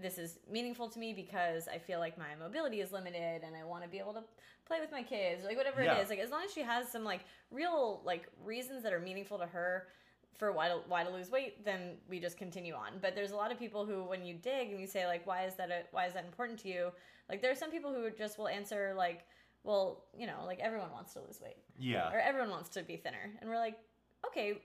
this 0.00 0.18
is 0.18 0.38
meaningful 0.48 0.88
to 0.88 0.98
me 1.00 1.12
because 1.12 1.66
I 1.66 1.78
feel 1.78 1.98
like 1.98 2.16
my 2.16 2.36
mobility 2.38 2.80
is 2.80 2.92
limited 2.92 3.42
and 3.44 3.56
I 3.56 3.64
want 3.64 3.82
to 3.82 3.88
be 3.88 3.98
able 3.98 4.12
to 4.14 4.22
play 4.64 4.78
with 4.80 4.92
my 4.92 5.02
kids, 5.02 5.44
like 5.44 5.56
whatever 5.56 5.82
Yeah. 5.82 5.98
it 5.98 6.02
is. 6.02 6.08
Like 6.10 6.20
as 6.20 6.30
long 6.30 6.42
as 6.44 6.52
she 6.52 6.62
has 6.62 6.88
some 6.88 7.02
like 7.04 7.22
real 7.50 8.00
like 8.04 8.28
reasons 8.44 8.84
that 8.84 8.92
are 8.92 9.00
meaningful 9.00 9.38
to 9.38 9.46
her 9.46 9.88
for 10.36 10.52
why 10.52 10.68
to 10.68 10.80
why 10.88 11.04
to 11.04 11.10
lose 11.10 11.30
weight, 11.30 11.64
then 11.64 11.96
we 12.08 12.18
just 12.18 12.38
continue 12.38 12.74
on. 12.74 12.92
But 13.00 13.14
there's 13.14 13.32
a 13.32 13.36
lot 13.36 13.52
of 13.52 13.58
people 13.58 13.84
who 13.84 14.04
when 14.04 14.24
you 14.24 14.34
dig 14.34 14.70
and 14.70 14.80
you 14.80 14.86
say 14.86 15.06
like 15.06 15.26
why 15.26 15.44
is 15.44 15.54
that 15.56 15.70
a, 15.70 15.82
why 15.92 16.06
is 16.06 16.14
that 16.14 16.24
important 16.24 16.58
to 16.60 16.68
you? 16.68 16.90
Like 17.28 17.42
there 17.42 17.50
are 17.50 17.56
some 17.56 17.70
people 17.70 17.92
who 17.92 18.10
just 18.10 18.38
will 18.38 18.48
answer 18.48 18.94
like 18.96 19.24
well, 19.62 20.04
you 20.16 20.26
know, 20.26 20.44
like 20.46 20.58
everyone 20.60 20.90
wants 20.90 21.12
to 21.12 21.20
lose 21.20 21.38
weight. 21.42 21.58
Yeah. 21.78 22.10
Or 22.10 22.18
everyone 22.18 22.48
wants 22.50 22.70
to 22.70 22.82
be 22.82 22.96
thinner. 22.96 23.30
And 23.40 23.50
we're 23.50 23.58
like 23.58 23.76
okay 24.26 24.60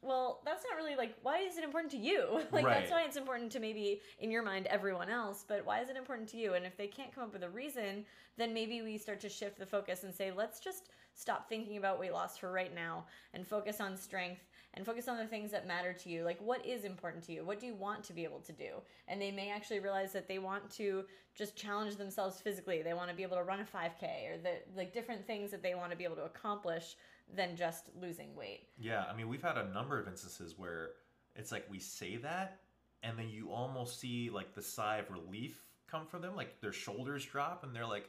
well 0.00 0.42
that's 0.44 0.62
not 0.70 0.76
really 0.76 0.94
like 0.94 1.16
why 1.22 1.38
is 1.38 1.58
it 1.58 1.64
important 1.64 1.90
to 1.92 1.98
you? 1.98 2.40
Like 2.52 2.64
that's 2.64 2.90
why 2.90 3.02
it's 3.02 3.16
important 3.16 3.52
to 3.52 3.60
maybe 3.60 4.00
in 4.20 4.30
your 4.30 4.42
mind 4.42 4.66
everyone 4.66 5.10
else. 5.10 5.44
But 5.46 5.66
why 5.66 5.80
is 5.80 5.90
it 5.90 5.96
important 5.96 6.28
to 6.30 6.36
you? 6.36 6.54
And 6.54 6.64
if 6.64 6.76
they 6.76 6.86
can't 6.86 7.14
come 7.14 7.24
up 7.24 7.32
with 7.32 7.42
a 7.42 7.50
reason 7.50 8.04
then 8.38 8.54
maybe 8.54 8.80
we 8.80 8.96
start 8.96 9.20
to 9.20 9.28
shift 9.28 9.58
the 9.58 9.66
focus 9.66 10.04
and 10.04 10.14
say 10.14 10.30
let's 10.30 10.60
just 10.60 10.90
stop 11.14 11.48
thinking 11.48 11.76
about 11.76 11.98
weight 11.98 12.12
loss 12.12 12.38
for 12.38 12.50
right 12.50 12.74
now 12.74 13.04
and 13.34 13.46
focus 13.46 13.80
on 13.80 13.96
strength 13.96 14.42
and 14.78 14.86
focus 14.86 15.08
on 15.08 15.18
the 15.18 15.26
things 15.26 15.50
that 15.50 15.66
matter 15.66 15.92
to 15.92 16.08
you. 16.08 16.22
Like 16.22 16.38
what 16.40 16.64
is 16.64 16.84
important 16.84 17.24
to 17.24 17.32
you? 17.32 17.44
What 17.44 17.58
do 17.58 17.66
you 17.66 17.74
want 17.74 18.04
to 18.04 18.12
be 18.12 18.22
able 18.22 18.38
to 18.38 18.52
do? 18.52 18.70
And 19.08 19.20
they 19.20 19.32
may 19.32 19.50
actually 19.50 19.80
realize 19.80 20.12
that 20.12 20.28
they 20.28 20.38
want 20.38 20.70
to 20.76 21.04
just 21.34 21.56
challenge 21.56 21.96
themselves 21.96 22.40
physically. 22.40 22.80
They 22.82 22.94
want 22.94 23.10
to 23.10 23.16
be 23.16 23.24
able 23.24 23.36
to 23.36 23.42
run 23.42 23.58
a 23.58 23.64
5k 23.64 24.30
or 24.30 24.38
the 24.38 24.52
like 24.76 24.94
different 24.94 25.26
things 25.26 25.50
that 25.50 25.64
they 25.64 25.74
want 25.74 25.90
to 25.90 25.96
be 25.96 26.04
able 26.04 26.14
to 26.16 26.24
accomplish 26.24 26.96
than 27.34 27.56
just 27.56 27.90
losing 28.00 28.34
weight. 28.36 28.68
Yeah, 28.78 29.04
I 29.10 29.16
mean, 29.16 29.28
we've 29.28 29.42
had 29.42 29.58
a 29.58 29.68
number 29.70 29.98
of 30.00 30.06
instances 30.06 30.54
where 30.56 30.90
it's 31.34 31.50
like 31.50 31.66
we 31.68 31.80
say 31.80 32.16
that, 32.18 32.60
and 33.02 33.18
then 33.18 33.28
you 33.28 33.50
almost 33.50 34.00
see 34.00 34.30
like 34.30 34.54
the 34.54 34.62
sigh 34.62 34.98
of 34.98 35.10
relief 35.10 35.60
come 35.90 36.06
from 36.06 36.22
them, 36.22 36.36
like 36.36 36.60
their 36.60 36.72
shoulders 36.72 37.24
drop, 37.24 37.64
and 37.64 37.74
they're 37.74 37.86
like, 37.86 38.08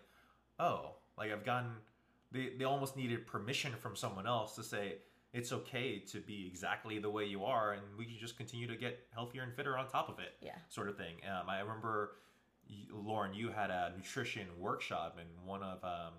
"Oh, 0.59 0.95
like 1.17 1.31
I've 1.31 1.43
gotten." 1.43 1.71
They 2.31 2.51
they 2.57 2.65
almost 2.65 2.95
needed 2.95 3.25
permission 3.25 3.73
from 3.73 3.95
someone 3.95 4.27
else 4.27 4.55
to 4.55 4.63
say 4.63 4.99
it's 5.33 5.51
okay 5.51 5.99
to 6.11 6.19
be 6.19 6.47
exactly 6.47 6.97
the 6.99 7.09
way 7.09 7.25
you 7.25 7.43
are, 7.45 7.73
and 7.73 7.81
we 7.97 8.05
can 8.05 8.17
just 8.17 8.37
continue 8.37 8.67
to 8.67 8.75
get 8.75 8.99
healthier 9.13 9.43
and 9.43 9.53
fitter 9.55 9.77
on 9.77 9.87
top 9.87 10.09
of 10.09 10.19
it, 10.19 10.33
yeah 10.41 10.55
sort 10.69 10.89
of 10.89 10.97
thing. 10.97 11.15
Um, 11.27 11.49
I 11.49 11.59
remember, 11.59 12.13
Lauren, 12.91 13.33
you 13.33 13.49
had 13.49 13.69
a 13.69 13.93
nutrition 13.95 14.47
workshop, 14.57 15.17
and 15.19 15.27
one 15.47 15.61
of 15.63 15.83
um, 15.83 16.13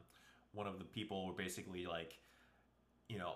one 0.52 0.66
of 0.66 0.78
the 0.78 0.84
people 0.84 1.26
were 1.26 1.32
basically 1.32 1.86
like 1.86 2.18
you 3.08 3.18
know, 3.18 3.34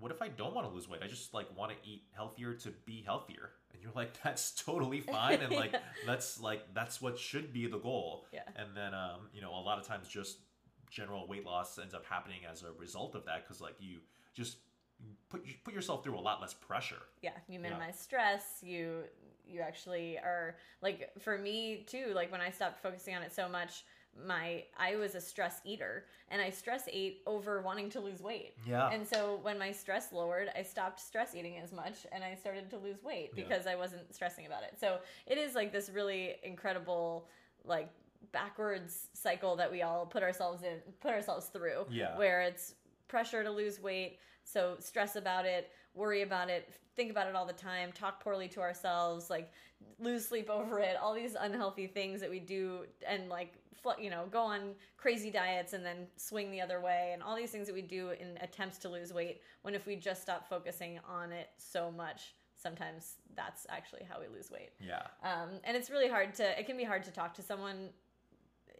what 0.00 0.10
if 0.10 0.20
I 0.20 0.26
don't 0.26 0.52
want 0.56 0.66
to 0.68 0.74
lose 0.74 0.88
weight? 0.88 1.00
I 1.04 1.06
just 1.06 1.32
like 1.32 1.46
want 1.56 1.70
to 1.70 1.76
eat 1.88 2.02
healthier 2.16 2.52
to 2.54 2.70
be 2.84 3.02
healthier. 3.06 3.50
And 3.72 3.80
you're 3.80 3.92
like, 3.94 4.20
that's 4.24 4.50
totally 4.60 5.00
fine. 5.16 5.40
And 5.40 5.52
like, 5.54 5.70
Yeah. 5.72 5.78
that's 6.04 6.40
like, 6.40 6.62
that's 6.74 7.00
what 7.00 7.16
should 7.16 7.52
be 7.52 7.68
the 7.68 7.78
goal. 7.78 8.26
Yeah. 8.32 8.40
And 8.56 8.76
then, 8.76 8.92
um, 8.92 9.28
you 9.32 9.40
know, 9.40 9.50
a 9.54 9.62
lot 9.62 9.78
of 9.78 9.86
times 9.86 10.08
just 10.08 10.38
general 10.90 11.28
weight 11.28 11.46
loss 11.46 11.78
ends 11.78 11.94
up 11.94 12.04
happening 12.06 12.40
as 12.50 12.64
a 12.64 12.72
result 12.76 13.14
of 13.14 13.24
that. 13.26 13.46
Cause 13.46 13.60
like 13.60 13.76
you 13.78 13.98
just 14.34 14.56
put, 15.38 15.46
you 15.46 15.54
put 15.64 15.74
yourself 15.74 16.02
through 16.04 16.18
a 16.18 16.20
lot 16.20 16.40
less 16.40 16.54
pressure. 16.54 17.02
yeah 17.22 17.30
you 17.48 17.58
minimize 17.58 17.98
stress 17.98 18.58
you 18.62 19.02
you 19.46 19.60
actually 19.60 20.16
are 20.18 20.56
like 20.82 21.10
for 21.18 21.36
me 21.38 21.84
too 21.86 22.06
like 22.14 22.32
when 22.32 22.40
i 22.40 22.50
stopped 22.50 22.78
focusing 22.82 23.14
on 23.14 23.22
it 23.22 23.32
so 23.34 23.48
much 23.48 23.84
my 24.26 24.62
i 24.78 24.94
was 24.96 25.14
a 25.16 25.20
stress 25.20 25.60
eater 25.64 26.04
and 26.30 26.40
i 26.40 26.48
stress 26.48 26.84
ate 26.92 27.20
over 27.26 27.60
wanting 27.60 27.90
to 27.90 28.00
lose 28.00 28.22
weight 28.22 28.54
Yeah. 28.66 28.88
and 28.90 29.06
so 29.06 29.40
when 29.42 29.58
my 29.58 29.70
stress 29.72 30.12
lowered 30.12 30.48
i 30.56 30.62
stopped 30.62 31.00
stress 31.00 31.34
eating 31.34 31.58
as 31.58 31.72
much 31.72 32.06
and 32.12 32.22
i 32.24 32.34
started 32.36 32.70
to 32.70 32.78
lose 32.78 33.02
weight 33.02 33.32
Yeah. 33.34 33.42
because 33.44 33.66
i 33.66 33.74
wasn't 33.74 34.14
stressing 34.14 34.46
about 34.46 34.62
it 34.62 34.78
so 34.80 34.98
it 35.26 35.36
is 35.36 35.54
like 35.54 35.72
this 35.72 35.90
really 35.90 36.36
incredible 36.44 37.26
like 37.64 37.90
backwards 38.32 39.08
cycle 39.14 39.56
that 39.56 39.70
we 39.70 39.82
all 39.82 40.06
put 40.06 40.22
ourselves 40.22 40.62
in 40.62 40.78
put 41.00 41.10
ourselves 41.12 41.46
through 41.46 41.84
Yeah. 41.90 42.16
where 42.16 42.40
it's 42.42 42.74
pressure 43.08 43.42
to 43.42 43.50
lose 43.50 43.80
weight 43.80 44.18
so 44.44 44.76
stress 44.78 45.16
about 45.16 45.44
it 45.44 45.70
worry 45.94 46.22
about 46.22 46.48
it 46.48 46.74
think 46.96 47.10
about 47.10 47.26
it 47.26 47.34
all 47.34 47.46
the 47.46 47.52
time 47.52 47.92
talk 47.92 48.22
poorly 48.22 48.48
to 48.48 48.60
ourselves 48.60 49.30
like 49.30 49.50
lose 49.98 50.26
sleep 50.26 50.48
over 50.50 50.78
it 50.78 50.96
all 51.00 51.14
these 51.14 51.36
unhealthy 51.38 51.86
things 51.86 52.20
that 52.20 52.30
we 52.30 52.38
do 52.38 52.80
and 53.06 53.28
like 53.28 53.54
you 54.00 54.10
know 54.10 54.24
go 54.30 54.40
on 54.40 54.74
crazy 54.96 55.30
diets 55.30 55.72
and 55.72 55.84
then 55.84 56.06
swing 56.16 56.50
the 56.50 56.60
other 56.60 56.80
way 56.80 57.10
and 57.12 57.22
all 57.22 57.36
these 57.36 57.50
things 57.50 57.66
that 57.66 57.74
we 57.74 57.82
do 57.82 58.10
in 58.10 58.38
attempts 58.40 58.78
to 58.78 58.88
lose 58.88 59.12
weight 59.12 59.40
when 59.62 59.74
if 59.74 59.86
we 59.86 59.94
just 59.94 60.22
stop 60.22 60.48
focusing 60.48 60.98
on 61.08 61.32
it 61.32 61.50
so 61.56 61.90
much 61.90 62.34
sometimes 62.56 63.16
that's 63.36 63.66
actually 63.68 64.02
how 64.10 64.18
we 64.18 64.26
lose 64.34 64.50
weight 64.50 64.70
yeah. 64.80 65.02
um, 65.22 65.50
and 65.64 65.76
it's 65.76 65.90
really 65.90 66.08
hard 66.08 66.34
to 66.34 66.58
it 66.58 66.66
can 66.66 66.76
be 66.76 66.84
hard 66.84 67.04
to 67.04 67.10
talk 67.10 67.34
to 67.34 67.42
someone 67.42 67.90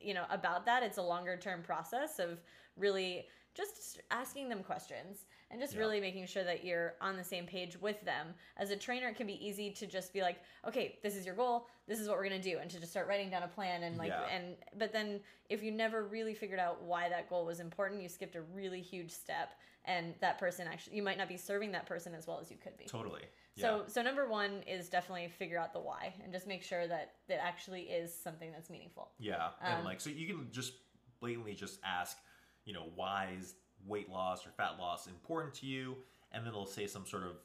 you 0.00 0.14
know 0.14 0.24
about 0.30 0.64
that 0.64 0.82
it's 0.82 0.98
a 0.98 1.02
longer 1.02 1.37
term 1.37 1.62
process 1.62 2.18
of 2.18 2.40
really 2.76 3.26
just 3.54 4.00
asking 4.10 4.48
them 4.48 4.62
questions 4.62 5.26
and 5.50 5.60
just 5.60 5.74
Yeah. 5.74 5.80
really 5.80 6.00
making 6.00 6.26
sure 6.26 6.42
that 6.44 6.64
you're 6.64 6.96
on 7.00 7.16
the 7.16 7.22
same 7.24 7.46
page 7.46 7.80
with 7.80 8.00
them. 8.04 8.34
As 8.56 8.70
a 8.70 8.76
trainer, 8.76 9.08
it 9.08 9.16
can 9.16 9.26
be 9.26 9.44
easy 9.46 9.70
to 9.70 9.86
just 9.86 10.12
be 10.12 10.22
like, 10.22 10.38
okay, 10.66 10.98
this 11.02 11.14
is 11.14 11.24
your 11.24 11.36
goal, 11.36 11.68
this 11.86 12.00
is 12.00 12.08
what 12.08 12.16
we're 12.16 12.24
gonna 12.24 12.42
do, 12.42 12.58
and 12.58 12.70
to 12.70 12.80
just 12.80 12.90
start 12.90 13.06
writing 13.06 13.30
down 13.30 13.44
a 13.44 13.48
plan 13.48 13.84
and 13.84 13.96
like, 13.96 14.08
Yeah. 14.08 14.24
and 14.24 14.56
but 14.76 14.92
then 14.92 15.22
if 15.48 15.62
you 15.62 15.70
never 15.70 16.04
really 16.04 16.34
figured 16.34 16.58
out 16.58 16.82
why 16.82 17.08
that 17.08 17.28
goal 17.28 17.46
was 17.46 17.60
important, 17.60 18.02
you 18.02 18.08
skipped 18.08 18.34
a 18.34 18.42
really 18.42 18.80
huge 18.82 19.10
step, 19.12 19.54
and 19.84 20.14
that 20.20 20.38
person 20.38 20.66
actually, 20.66 20.96
you 20.96 21.02
might 21.02 21.18
not 21.18 21.28
be 21.28 21.36
serving 21.36 21.70
that 21.72 21.86
person 21.86 22.14
as 22.14 22.26
well 22.26 22.40
as 22.40 22.50
you 22.50 22.56
could 22.56 22.76
be. 22.76 22.86
Totally. 22.86 23.22
Yeah. 23.54 23.62
So, 23.62 23.84
so 23.86 24.02
number 24.02 24.26
one 24.26 24.62
is 24.66 24.88
definitely 24.88 25.28
figure 25.28 25.58
out 25.58 25.72
the 25.72 25.78
why 25.80 26.14
and 26.24 26.32
just 26.32 26.46
make 26.48 26.62
sure 26.64 26.88
that 26.88 27.14
that 27.28 27.40
actually 27.44 27.82
is 27.82 28.12
something 28.12 28.50
that's 28.50 28.68
meaningful. 28.70 29.12
Yeah, 29.18 29.50
and 29.60 29.80
Um, 29.80 29.84
like 29.84 30.00
so 30.00 30.10
you 30.10 30.26
can 30.26 30.50
just 30.50 30.72
blatantly 31.20 31.54
just 31.54 31.78
ask, 31.84 32.18
you 32.64 32.72
know, 32.72 32.87
why 32.94 33.31
is 33.38 33.55
weight 33.87 34.09
loss 34.11 34.46
or 34.46 34.50
fat 34.50 34.77
loss 34.79 35.07
important 35.07 35.55
to 35.55 35.66
you, 35.66 35.96
and 36.33 36.42
then 36.44 36.48
it'll 36.53 36.66
say 36.66 36.87
some 36.87 37.05
sort 37.07 37.22
of 37.24 37.37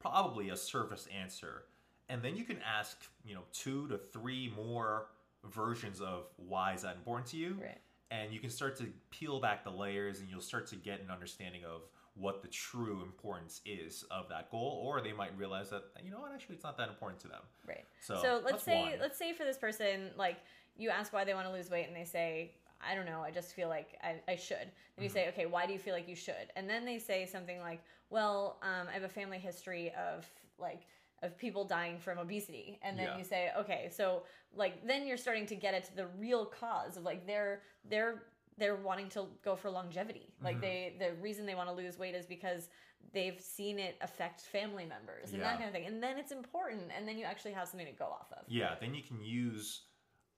probably 0.00 0.50
a 0.50 0.56
surface 0.56 1.08
answer, 1.16 1.64
and 2.08 2.22
then 2.22 2.36
you 2.36 2.44
can 2.44 2.58
ask, 2.62 2.98
you 3.24 3.34
know, 3.34 3.42
two 3.52 3.88
to 3.88 3.98
three 3.98 4.52
more 4.56 5.06
versions 5.44 6.00
of 6.00 6.26
why 6.36 6.72
is 6.74 6.82
that 6.82 6.96
important 6.96 7.26
to 7.28 7.36
you, 7.36 7.56
Right. 7.60 7.80
and 8.10 8.32
you 8.32 8.40
can 8.40 8.50
start 8.50 8.76
to 8.76 8.86
peel 9.10 9.40
back 9.40 9.64
the 9.64 9.70
layers, 9.70 10.20
and 10.20 10.28
you'll 10.30 10.40
start 10.40 10.66
to 10.68 10.76
get 10.76 11.00
an 11.00 11.10
understanding 11.10 11.64
of 11.64 11.82
what 12.14 12.42
the 12.42 12.48
true 12.48 13.02
importance 13.02 13.60
is 13.66 14.04
of 14.10 14.28
that 14.28 14.48
goal, 14.50 14.80
or 14.84 15.00
they 15.00 15.12
might 15.12 15.36
realize 15.36 15.70
that 15.70 15.82
you 16.04 16.10
know 16.10 16.20
what, 16.20 16.32
actually, 16.32 16.54
it's 16.54 16.62
not 16.64 16.76
that 16.78 16.88
important 16.88 17.20
to 17.20 17.28
them. 17.28 17.40
Right. 17.66 17.84
So, 18.00 18.14
So 18.22 18.40
let's 18.44 18.62
say 18.62 18.90
one. 18.90 19.00
let's 19.00 19.18
say 19.18 19.32
for 19.32 19.44
this 19.44 19.58
person, 19.58 20.10
like 20.16 20.36
you 20.76 20.90
ask 20.90 21.12
why 21.12 21.24
they 21.24 21.34
want 21.34 21.46
to 21.48 21.52
lose 21.52 21.70
weight 21.70 21.88
and 21.88 21.96
they 21.96 22.04
say, 22.04 22.52
I 22.88 22.94
don't 22.94 23.06
know, 23.06 23.20
I 23.22 23.30
just 23.30 23.54
feel 23.54 23.68
like 23.68 23.98
I, 24.02 24.16
I 24.28 24.36
should. 24.36 24.56
Then 24.58 24.70
Mm-hmm. 24.96 25.02
you 25.02 25.08
say, 25.08 25.28
okay, 25.28 25.46
why 25.46 25.66
do 25.66 25.72
you 25.72 25.78
feel 25.78 25.94
like 25.94 26.08
you 26.08 26.16
should? 26.16 26.52
And 26.56 26.68
then 26.68 26.84
they 26.84 26.98
say 26.98 27.26
something 27.26 27.58
like, 27.60 27.80
well, 28.10 28.58
um, 28.62 28.86
I 28.88 28.92
have 28.92 29.02
a 29.02 29.08
family 29.08 29.38
history 29.38 29.92
of 29.98 30.26
like 30.58 30.82
of 31.22 31.36
people 31.38 31.64
dying 31.64 31.98
from 31.98 32.18
obesity. 32.18 32.78
And 32.82 32.98
then 32.98 33.06
Yeah. 33.08 33.18
you 33.18 33.24
say, 33.24 33.50
okay, 33.58 33.88
so 33.90 34.22
like 34.54 34.86
then 34.86 35.06
you're 35.06 35.16
starting 35.16 35.46
to 35.46 35.56
get 35.56 35.74
at 35.74 35.94
the 35.96 36.06
real 36.18 36.44
cause 36.46 36.96
of 36.96 37.02
like 37.04 37.26
they're 37.26 37.62
they're 37.88 38.24
they're 38.56 38.76
wanting 38.76 39.08
to 39.10 39.26
go 39.44 39.56
for 39.56 39.70
longevity. 39.70 40.32
Like 40.42 40.58
Mhm. 40.58 40.60
they 40.60 40.96
the 40.98 41.14
reason 41.20 41.46
they 41.46 41.54
want 41.54 41.68
to 41.68 41.74
lose 41.74 41.98
weight 41.98 42.14
is 42.14 42.26
because 42.26 42.68
they've 43.12 43.40
seen 43.40 43.78
it 43.78 43.96
affect 44.00 44.42
family 44.42 44.84
members 44.86 45.32
and 45.32 45.42
that 45.42 45.56
kind 45.58 45.66
of 45.68 45.72
thing. 45.72 45.86
And 45.86 46.02
then 46.02 46.18
it's 46.18 46.32
important 46.32 46.90
and 46.96 47.06
then 47.08 47.18
you 47.18 47.24
actually 47.24 47.52
have 47.52 47.68
something 47.68 47.86
to 47.86 47.92
go 47.92 48.06
off 48.06 48.32
of. 48.32 48.44
Yeah, 48.48 48.74
then 48.80 48.94
you 48.94 49.02
can 49.02 49.20
use 49.22 49.82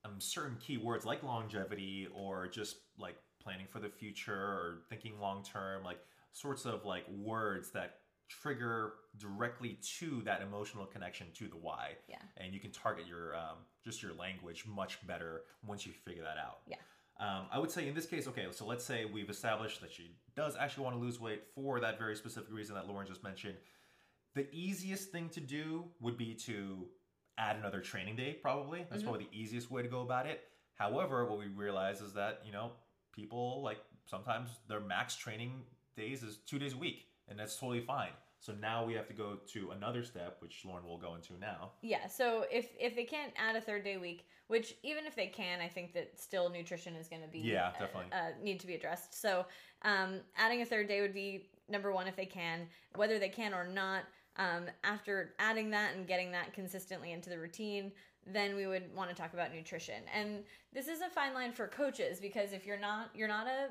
um, 0.06 0.14
certain 0.18 0.56
keywords 0.56 1.04
like 1.04 1.22
longevity 1.22 2.08
or 2.14 2.46
just 2.46 2.76
like 2.98 3.16
planning 3.42 3.66
for 3.70 3.78
the 3.80 3.88
future 3.88 4.34
or 4.34 4.82
thinking 4.88 5.18
long 5.20 5.42
term, 5.42 5.82
like 5.84 5.98
sorts 6.32 6.64
of 6.64 6.84
like 6.84 7.04
words 7.10 7.70
that 7.70 7.98
trigger 8.28 8.94
directly 9.18 9.78
to 9.98 10.20
that 10.24 10.42
emotional 10.42 10.84
connection 10.84 11.28
to 11.34 11.48
the 11.48 11.56
why. 11.56 11.92
Yeah. 12.08 12.16
And 12.36 12.52
you 12.52 12.60
can 12.60 12.72
target 12.72 13.06
your 13.06 13.36
um, 13.36 13.58
just 13.84 14.02
your 14.02 14.14
language 14.14 14.64
much 14.66 15.04
better 15.06 15.42
once 15.66 15.86
you 15.86 15.92
figure 15.92 16.24
that 16.24 16.36
out. 16.38 16.58
Yeah. 16.66 16.76
Um, 17.18 17.46
I 17.50 17.58
would 17.58 17.70
say 17.70 17.88
in 17.88 17.94
this 17.94 18.04
case, 18.04 18.28
okay, 18.28 18.46
so 18.50 18.66
let's 18.66 18.84
say 18.84 19.06
we've 19.06 19.30
established 19.30 19.80
that 19.80 19.90
she 19.90 20.16
does 20.34 20.54
actually 20.58 20.84
want 20.84 20.96
to 20.96 21.00
lose 21.00 21.18
weight 21.18 21.44
for 21.54 21.80
that 21.80 21.98
very 21.98 22.14
specific 22.14 22.52
reason 22.52 22.74
that 22.74 22.86
Lauren 22.88 23.06
just 23.06 23.22
mentioned. 23.22 23.56
The 24.34 24.46
easiest 24.52 25.12
thing 25.12 25.30
to 25.30 25.40
do 25.40 25.84
would 26.00 26.18
be 26.18 26.34
to 26.34 26.86
add 27.38 27.56
another 27.56 27.80
training 27.80 28.16
day, 28.16 28.34
probably. 28.34 28.84
That's 28.90 29.02
Mhm. 29.02 29.06
probably 29.06 29.24
the 29.26 29.38
easiest 29.38 29.70
way 29.70 29.82
to 29.82 29.88
go 29.88 30.02
about 30.02 30.26
it. 30.26 30.48
However, 30.74 31.24
what 31.26 31.38
we 31.38 31.46
realize 31.46 32.00
is 32.00 32.12
that, 32.14 32.44
you 32.44 32.52
know, 32.52 32.72
people 33.12 33.62
like 33.62 33.78
sometimes 34.06 34.60
their 34.68 34.80
max 34.80 35.16
training 35.16 35.66
days 35.96 36.22
is 36.22 36.38
two 36.38 36.58
days 36.58 36.74
a 36.74 36.76
week, 36.76 37.08
and 37.28 37.38
that's 37.38 37.58
totally 37.58 37.80
fine. 37.80 38.12
So 38.38 38.52
now 38.52 38.84
we 38.84 38.92
have 38.94 39.08
to 39.08 39.14
go 39.14 39.36
to 39.36 39.70
another 39.70 40.04
step, 40.04 40.40
which 40.42 40.64
Lauren 40.64 40.84
will 40.86 40.98
go 40.98 41.14
into 41.14 41.32
now. 41.38 41.72
Yeah, 41.80 42.06
so 42.06 42.46
if 42.50 42.74
if 42.78 42.94
they 42.94 43.04
can't 43.04 43.32
add 43.36 43.56
a 43.56 43.60
third 43.60 43.82
day 43.82 43.96
week, 43.96 44.28
which 44.48 44.76
even 44.82 45.06
if 45.06 45.16
they 45.16 45.26
can, 45.26 45.60
I 45.60 45.68
think 45.68 45.94
that 45.94 46.20
still 46.20 46.50
nutrition 46.50 46.94
is 46.94 47.08
going 47.08 47.22
to 47.22 47.28
be 47.28 47.40
Yeah, 47.40 47.68
uh, 47.68 47.78
definitely. 47.78 48.12
uh, 48.12 48.32
need 48.42 48.60
to 48.60 48.66
be 48.66 48.74
addressed. 48.74 49.14
So 49.14 49.46
um, 49.82 50.20
adding 50.36 50.60
a 50.60 50.66
third 50.66 50.86
day 50.86 51.00
would 51.00 51.14
be 51.14 51.50
number 51.68 51.92
one 51.92 52.06
if 52.06 52.14
they 52.14 52.26
can, 52.26 52.68
whether 52.94 53.18
they 53.18 53.30
can 53.30 53.54
or 53.54 53.64
not. 53.66 54.04
Um, 54.38 54.64
after 54.84 55.34
adding 55.38 55.70
that 55.70 55.94
and 55.94 56.06
getting 56.06 56.30
that 56.32 56.52
consistently 56.52 57.12
into 57.12 57.30
the 57.30 57.38
routine, 57.38 57.92
then 58.26 58.56
we 58.56 58.66
would 58.66 58.94
want 58.94 59.08
to 59.08 59.16
talk 59.16 59.32
about 59.32 59.54
nutrition. 59.54 60.02
And 60.12 60.42
this 60.72 60.88
is 60.88 61.00
a 61.00 61.08
fine 61.08 61.32
line 61.32 61.52
for 61.52 61.68
coaches 61.68 62.20
because 62.20 62.52
if 62.52 62.66
you're 62.66 62.78
not 62.78 63.10
you're 63.14 63.28
not 63.28 63.46
a 63.46 63.68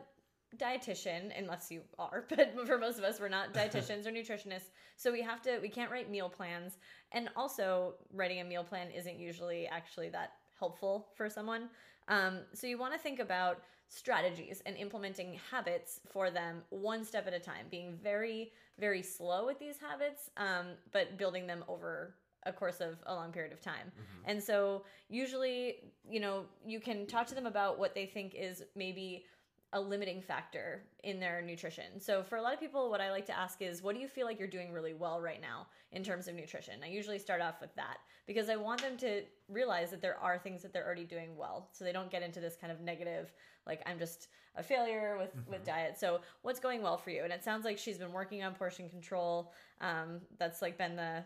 dietitian 0.58 1.38
unless 1.38 1.70
you 1.70 1.82
are 2.00 2.26
but 2.30 2.54
for 2.66 2.78
most 2.78 2.98
of 2.98 3.04
us 3.04 3.20
we're 3.20 3.28
not 3.28 3.54
dietitians 3.54 4.08
or 4.08 4.12
nutritionists. 4.12 4.72
So 4.96 5.12
we 5.12 5.22
have 5.22 5.42
to 5.44 5.60
we 5.60 5.70
can't 5.70 5.92
write 5.92 6.10
meal 6.10 6.30
plans. 6.30 6.78
And 7.12 7.30
also 7.36 7.96
writing 8.14 8.42
a 8.42 8.44
meal 8.44 8.64
plan 8.64 8.90
isn't 8.92 9.20
usually 9.20 9.68
actually 9.68 10.10
that 10.10 10.34
helpful 10.58 11.08
for 11.16 11.30
someone. 11.30 11.70
Um, 12.08 12.42
so 12.54 12.68
you 12.68 12.78
want 12.78 12.94
to 12.94 13.00
think 13.00 13.20
about 13.20 13.62
strategies 13.90 14.62
and 14.66 14.76
implementing 14.78 15.40
habits 15.52 16.00
for 16.12 16.32
them 16.32 16.62
one 16.70 17.04
step 17.04 17.28
at 17.28 17.34
a 17.34 17.40
time 17.40 17.66
being 17.70 17.98
very 18.02 18.52
very 18.80 19.02
slow 19.02 19.46
with 19.46 19.60
these 19.60 19.78
habits 19.78 20.30
um, 20.38 20.68
but 20.92 21.18
building 21.18 21.48
them 21.48 21.64
over 21.68 22.16
a 22.46 22.54
course 22.54 22.80
of 22.80 22.98
a 23.08 23.14
long 23.14 23.32
period 23.32 23.52
of 23.52 23.60
time. 23.60 23.92
And 24.26 24.42
so 24.42 24.84
usually 25.10 25.78
you 26.08 26.20
know 26.20 26.46
you 26.66 26.80
can 26.80 27.08
talk 27.08 27.28
to 27.28 27.36
them 27.36 27.46
about 27.46 27.80
what 27.80 27.96
they 27.96 28.06
think 28.06 28.36
is 28.36 28.64
maybe 28.76 29.26
a 29.74 29.80
limiting 29.82 30.22
factor 30.22 30.84
in 31.04 31.20
their 31.20 31.42
nutrition. 31.42 32.00
So 32.00 32.24
for 32.24 32.38
a 32.38 32.42
lot 32.42 32.54
of 32.54 32.60
people 32.60 32.90
what 32.90 33.02
I 33.02 33.12
like 33.12 33.26
to 33.26 33.38
ask 33.38 33.62
is 33.62 33.82
what 33.82 33.96
do 33.96 34.02
you 34.02 34.08
feel 34.08 34.26
like 34.26 34.40
you're 34.40 34.48
doing 34.48 34.72
really 34.72 34.94
well 34.94 35.20
right 35.20 35.42
now 35.42 35.68
in 35.92 36.04
terms 36.04 36.28
of 36.28 36.36
nutrition? 36.36 36.76
I 36.84 36.88
usually 36.88 37.20
start 37.20 37.42
off 37.42 37.60
with 37.60 37.76
that 37.76 37.98
because 38.26 38.50
I 38.50 38.56
want 38.56 38.82
them 38.82 38.98
to 38.98 39.24
realize 39.50 39.92
that 39.92 40.02
there 40.02 40.18
are 40.18 40.38
things 40.38 40.62
that 40.62 40.72
they're 40.72 40.86
already 40.86 41.04
doing 41.04 41.36
well 41.36 41.70
so 41.72 41.84
they 41.84 41.92
don't 41.92 42.12
get 42.12 42.24
into 42.24 42.40
this 42.40 42.56
kind 42.56 42.72
of 42.72 42.82
negative 42.82 43.34
like 43.68 43.82
I'm 43.86 44.00
just 44.00 44.28
a 44.56 44.64
failure 44.64 45.18
with 45.20 45.36
with 45.48 45.66
diet. 45.66 45.98
So 46.00 46.22
what's 46.42 46.60
going 46.60 46.82
well 46.82 46.98
for 46.98 47.10
you? 47.10 47.24
And 47.24 47.34
it 47.34 47.44
sounds 47.44 47.66
like 47.66 47.78
she's 47.78 47.98
been 47.98 48.14
working 48.14 48.44
on 48.44 48.54
portion 48.54 48.90
control. 48.90 49.52
Um, 49.82 50.22
that's 50.40 50.62
like 50.62 50.78
been 50.78 50.96
the 50.96 51.24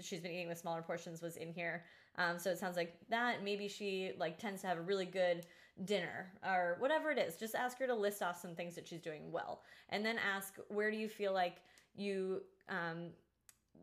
she's 0.00 0.20
been 0.20 0.30
eating 0.30 0.48
with 0.48 0.58
smaller 0.58 0.82
portions 0.82 1.20
was 1.20 1.36
in 1.36 1.52
here. 1.52 1.84
Um, 2.16 2.38
so 2.38 2.50
it 2.50 2.58
sounds 2.58 2.76
like 2.76 2.96
that. 3.08 3.42
Maybe 3.42 3.68
she 3.68 4.12
like 4.18 4.38
tends 4.38 4.62
to 4.62 4.68
have 4.68 4.78
a 4.78 4.82
really 4.82 5.06
good 5.06 5.46
dinner 5.84 6.32
or 6.44 6.76
whatever 6.78 7.10
it 7.10 7.18
is. 7.18 7.36
Just 7.36 7.54
ask 7.54 7.78
her 7.78 7.86
to 7.86 7.94
list 7.94 8.22
off 8.22 8.40
some 8.40 8.54
things 8.54 8.74
that 8.74 8.86
she's 8.86 9.00
doing 9.00 9.30
well, 9.30 9.62
and 9.88 10.04
then 10.04 10.16
ask 10.18 10.54
where 10.68 10.90
do 10.90 10.96
you 10.96 11.08
feel 11.08 11.32
like 11.32 11.56
you 11.96 12.42
um, 12.68 13.08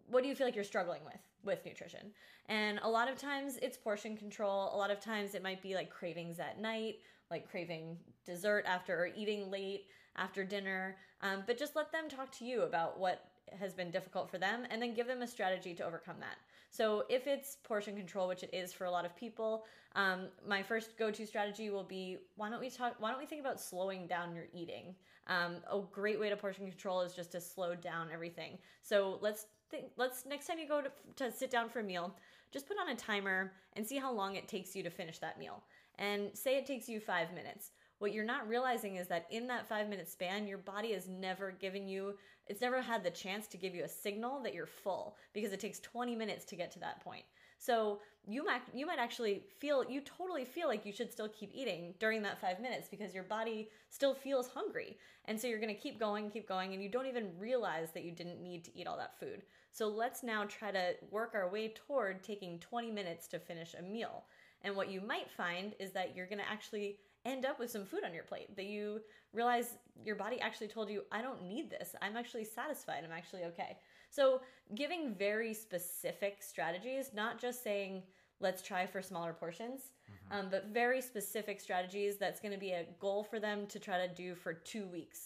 what 0.10 0.24
do 0.24 0.30
you 0.30 0.36
feel 0.36 0.48
like 0.48 0.56
you're 0.56 0.64
struggling 0.64 1.04
with 1.06 1.22
with 1.44 1.66
nutrition? 1.66 2.12
And 2.50 2.80
a 2.84 2.90
lot 2.90 3.10
of 3.10 3.18
times 3.18 3.58
it's 3.62 3.78
portion 3.78 4.16
control. 4.16 4.72
A 4.74 4.78
lot 4.78 4.92
of 4.92 5.00
times 5.00 5.36
it 5.36 5.44
might 5.44 5.62
be 5.62 5.76
like 5.76 5.90
cravings 5.90 6.40
at 6.40 6.62
night 6.62 6.98
like 7.30 7.50
craving 7.50 7.98
dessert 8.26 8.64
after 8.68 8.98
or 8.98 9.10
eating 9.16 9.52
late 9.52 9.86
after 10.16 10.44
dinner. 10.44 10.98
Um, 11.22 11.44
but 11.46 11.58
just 11.58 11.76
let 11.76 11.92
them 11.92 12.10
talk 12.10 12.32
to 12.38 12.46
you 12.46 12.64
about 12.64 13.00
what 13.00 13.26
has 13.60 13.74
been 13.74 13.92
difficult 13.92 14.30
for 14.30 14.38
them 14.38 14.64
and 14.70 14.82
then 14.82 14.94
give 14.94 15.08
them 15.08 15.22
a 15.22 15.28
strategy 15.28 15.74
to 15.74 15.86
overcome 15.86 16.16
that. 16.20 16.38
So 16.70 17.06
if 17.10 17.28
it's 17.28 17.58
portion 17.64 17.96
control 17.96 18.28
which 18.28 18.44
it 18.44 18.50
is 18.54 18.74
for 18.74 18.86
a 18.86 18.92
lot 18.92 19.06
of 19.06 19.16
people 19.16 19.66
um, 19.96 20.28
my 20.48 20.62
first 20.62 20.98
go-to 20.98 21.26
strategy 21.26 21.70
will 21.70 21.84
be 21.84 22.18
why 22.36 22.50
don't 22.50 22.60
we 22.60 22.70
talk 22.70 22.96
why 23.00 23.10
don't 23.10 23.20
we 23.20 23.26
think 23.26 23.42
about 23.42 23.60
slowing 23.60 24.08
down 24.08 24.36
your 24.36 24.46
eating? 24.54 24.96
Um, 25.28 25.56
a 25.72 25.82
great 25.92 26.20
way 26.20 26.30
to 26.30 26.38
portion 26.38 26.66
control 26.68 27.02
is 27.02 27.14
just 27.14 27.32
to 27.34 27.42
slow 27.42 27.76
down 27.76 28.10
everything. 28.14 28.58
So 28.82 29.18
let's 29.22 29.48
think 29.70 29.88
let's 29.98 30.26
next 30.26 30.48
time 30.48 30.60
you 30.60 30.68
go 30.68 30.82
to, 30.82 30.92
to 31.16 31.32
sit 31.32 31.52
down 31.52 31.70
for 31.70 31.80
a 31.80 31.84
meal 31.84 32.16
just 32.52 32.68
put 32.68 32.78
on 32.80 32.90
a 32.90 32.96
timer 32.96 33.52
and 33.74 33.86
see 33.86 33.98
how 33.98 34.12
long 34.12 34.36
it 34.36 34.48
takes 34.48 34.76
you 34.76 34.84
to 34.84 34.90
finish 34.90 35.20
that 35.20 35.38
meal. 35.38 35.64
And 36.00 36.30
say 36.34 36.58
it 36.58 36.66
takes 36.66 36.88
you 36.88 37.00
five 37.00 37.34
minutes 37.34 37.72
what 38.00 38.14
you're 38.14 38.24
not 38.24 38.48
realizing 38.48 38.96
is 38.96 39.08
that 39.08 39.28
in 39.32 39.48
that 39.48 39.68
five 39.68 39.90
minute 39.90 40.10
span 40.10 40.48
your 40.48 40.58
body 40.58 40.94
has 40.94 41.08
never 41.08 41.52
given 41.52 41.88
you 41.88 42.14
it's 42.50 42.62
never 42.62 42.82
had 42.82 43.04
the 43.04 43.10
chance 43.10 43.48
to 43.48 43.58
give 43.58 43.76
you 43.76 43.84
a 43.84 43.90
signal 43.90 44.42
that 44.44 44.54
you're 44.54 44.66
full 44.66 45.18
because 45.34 45.52
it 45.52 45.60
takes 45.60 45.80
20 45.80 46.16
minutes 46.16 46.46
to 46.46 46.56
get 46.56 46.72
to 46.72 46.80
that 46.80 47.04
point. 47.04 47.24
So 47.60 48.00
you 48.26 48.46
might 48.46 48.62
you 48.74 48.86
might 48.86 49.00
actually 49.00 49.44
feel 49.60 49.84
you 49.90 50.02
totally 50.02 50.46
feel 50.46 50.68
like 50.68 50.86
you 50.86 50.94
should 50.94 51.12
still 51.12 51.30
keep 51.30 51.52
eating 51.54 51.94
during 52.00 52.22
that 52.22 52.40
five 52.40 52.60
minutes 52.60 52.88
because 52.88 53.14
your 53.14 53.24
body 53.24 53.70
still 53.90 54.14
feels 54.14 54.48
hungry. 54.48 54.98
And 55.26 55.40
so 55.40 55.48
you're 55.48 55.60
going 55.60 55.74
to 55.74 55.82
keep 55.82 56.00
going 56.00 56.30
keep 56.30 56.48
going 56.48 56.74
and 56.74 56.82
you 56.82 56.90
don't 56.90 57.08
even 57.08 57.38
realize 57.38 57.92
that 57.94 58.04
you 58.04 58.12
didn't 58.12 58.42
need 58.42 58.64
to 58.66 58.78
eat 58.78 58.88
all 58.88 58.98
that 58.98 59.20
food. 59.20 59.42
So 59.72 59.88
let's 59.88 60.24
now 60.24 60.46
try 60.46 60.72
to 60.72 60.94
work 61.12 61.32
our 61.34 61.50
way 61.50 61.74
toward 61.76 62.24
taking 62.24 62.60
20 62.60 62.92
minutes 62.92 63.28
to 63.30 63.40
finish 63.40 63.74
a 63.74 63.82
meal. 63.82 64.26
And 64.62 64.76
what 64.76 64.90
you 64.90 65.02
might 65.02 65.30
find 65.30 65.74
is 65.80 65.92
that 65.92 66.16
you're 66.16 66.28
going 66.28 66.40
to 66.40 66.50
actually 66.50 66.98
end 67.28 67.46
up 67.46 67.60
with 67.60 67.70
some 67.70 67.86
food 67.86 68.04
on 68.06 68.14
your 68.14 68.24
plate 68.24 68.50
that 68.56 68.66
you 68.66 69.02
realize 69.34 69.78
your 70.06 70.16
body 70.16 70.40
actually 70.40 70.68
told 70.68 70.90
you 70.90 71.04
i 71.12 71.22
don't 71.22 71.44
need 71.54 71.70
this 71.70 71.96
i'm 72.02 72.16
actually 72.22 72.44
satisfied 72.46 73.02
i'm 73.06 73.12
actually 73.22 73.44
okay 73.44 73.78
so 74.10 74.42
giving 74.76 75.14
very 75.14 75.54
specific 75.54 76.42
strategies 76.42 77.12
not 77.14 77.40
just 77.40 77.64
saying 77.64 78.02
let's 78.40 78.62
try 78.62 78.86
for 78.86 79.02
smaller 79.02 79.34
portions 79.34 79.92
um, 80.32 80.48
but 80.52 80.68
very 80.74 81.02
specific 81.02 81.60
strategies 81.62 82.18
that's 82.18 82.40
going 82.40 82.52
to 82.54 82.60
be 82.60 82.72
a 82.72 82.86
goal 83.00 83.24
for 83.24 83.40
them 83.40 83.66
to 83.68 83.80
try 83.80 83.98
to 84.08 84.14
do 84.14 84.36
for 84.36 84.54
two 84.54 84.86
weeks 84.88 85.22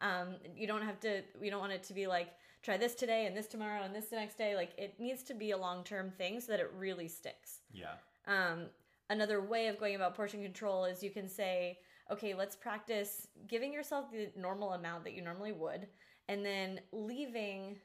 Um, 0.00 0.28
you 0.56 0.66
don't 0.66 0.82
have 0.82 0.98
to. 1.00 1.22
We 1.40 1.48
don't 1.50 1.60
want 1.60 1.72
it 1.72 1.84
to 1.84 1.94
be 1.94 2.06
like 2.06 2.30
try 2.62 2.76
this 2.76 2.94
today 2.94 3.26
and 3.26 3.36
this 3.36 3.46
tomorrow 3.46 3.82
and 3.84 3.94
this 3.94 4.06
the 4.06 4.16
next 4.16 4.36
day. 4.36 4.56
Like 4.56 4.72
it 4.76 4.98
needs 4.98 5.22
to 5.24 5.34
be 5.34 5.52
a 5.52 5.56
long 5.56 5.84
term 5.84 6.10
thing 6.10 6.40
so 6.40 6.52
that 6.52 6.60
it 6.60 6.70
really 6.76 7.08
sticks. 7.08 7.60
Yeah. 7.72 7.94
Um, 8.26 8.66
another 9.12 9.40
way 9.40 9.68
of 9.68 9.78
going 9.78 9.94
about 9.94 10.14
portion 10.16 10.42
control 10.42 10.84
is 10.84 11.02
you 11.02 11.10
can 11.10 11.28
say, 11.28 11.78
okay, 12.10 12.34
let's 12.34 12.56
practice 12.56 13.28
giving 13.46 13.72
yourself 13.72 14.10
the 14.10 14.30
normal 14.36 14.72
amount 14.72 15.04
that 15.04 15.12
you 15.12 15.22
normally 15.22 15.52
would, 15.52 15.86
and 16.28 16.44
then 16.44 16.80
leaving, 16.92 17.76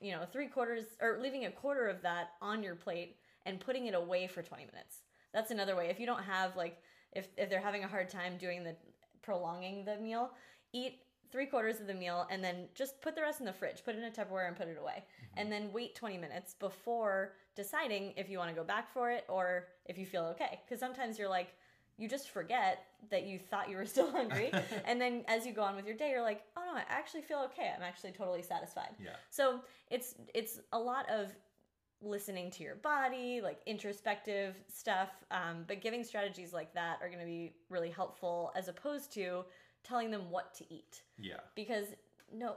you 0.00 0.12
know, 0.12 0.24
three 0.30 0.46
quarters 0.46 0.84
or 1.00 1.18
leaving 1.20 1.46
a 1.46 1.50
quarter 1.50 1.88
of 1.88 2.02
that 2.02 2.30
on 2.40 2.62
your 2.62 2.74
plate 2.74 3.16
and 3.46 3.60
putting 3.60 3.86
it 3.86 3.94
away 3.94 4.26
for 4.26 4.42
20 4.42 4.66
minutes. 4.66 5.00
That's 5.32 5.50
another 5.50 5.74
way. 5.74 5.88
If 5.88 5.98
you 5.98 6.06
don't 6.06 6.22
have 6.22 6.54
like, 6.56 6.78
if, 7.12 7.28
if 7.36 7.50
they're 7.50 7.60
having 7.60 7.84
a 7.84 7.88
hard 7.88 8.08
time 8.08 8.36
doing 8.38 8.62
the 8.62 8.76
prolonging 9.22 9.84
the 9.84 9.96
meal, 9.96 10.30
eat 10.72 11.00
three 11.32 11.46
quarters 11.46 11.80
of 11.80 11.86
the 11.86 11.94
meal 11.94 12.26
and 12.30 12.44
then 12.44 12.68
just 12.74 13.00
put 13.00 13.16
the 13.16 13.22
rest 13.22 13.40
in 13.40 13.46
the 13.46 13.52
fridge, 13.52 13.82
put 13.84 13.94
it 13.94 13.98
in 13.98 14.04
a 14.04 14.10
Tupperware 14.10 14.46
and 14.46 14.56
put 14.56 14.68
it 14.68 14.78
away. 14.80 15.02
And 15.36 15.50
then 15.50 15.70
wait 15.72 15.94
20 15.94 16.18
minutes 16.18 16.54
before 16.54 17.32
deciding 17.56 18.12
if 18.16 18.28
you 18.28 18.38
want 18.38 18.50
to 18.50 18.54
go 18.54 18.62
back 18.62 18.92
for 18.92 19.10
it 19.10 19.24
or 19.28 19.68
if 19.86 19.96
you 19.96 20.04
feel 20.04 20.24
okay. 20.26 20.60
Because 20.64 20.78
sometimes 20.78 21.18
you're 21.18 21.30
like, 21.30 21.54
you 21.98 22.08
just 22.08 22.30
forget 22.30 22.84
that 23.10 23.26
you 23.26 23.38
thought 23.38 23.70
you 23.70 23.76
were 23.76 23.86
still 23.94 24.10
hungry. 24.10 24.52
and 24.84 25.00
then 25.00 25.24
as 25.26 25.46
you 25.46 25.52
go 25.52 25.62
on 25.62 25.74
with 25.74 25.86
your 25.86 25.96
day, 25.96 26.10
you're 26.10 26.22
like, 26.22 26.42
oh 26.56 26.62
no, 26.64 26.78
I 26.78 26.84
actually 26.88 27.22
feel 27.22 27.40
okay. 27.46 27.72
I'm 27.74 27.82
actually 27.82 28.12
totally 28.12 28.42
satisfied. 28.42 28.90
Yeah. 29.02 29.10
So 29.30 29.60
it's 29.90 30.14
it's 30.34 30.60
a 30.72 30.78
lot 30.78 31.08
of 31.10 31.32
listening 32.04 32.50
to 32.50 32.64
your 32.64 32.74
body, 32.76 33.40
like 33.42 33.60
introspective 33.66 34.54
stuff. 34.72 35.10
Um, 35.30 35.64
but 35.66 35.80
giving 35.80 36.04
strategies 36.04 36.52
like 36.52 36.74
that 36.74 36.98
are 37.00 37.08
going 37.08 37.20
to 37.20 37.26
be 37.26 37.52
really 37.68 37.90
helpful 37.90 38.52
as 38.56 38.68
opposed 38.68 39.12
to 39.14 39.44
telling 39.84 40.10
them 40.10 40.30
what 40.30 40.54
to 40.54 40.64
eat. 40.72 41.02
Yeah. 41.18 41.40
because 41.54 41.86
no 42.34 42.56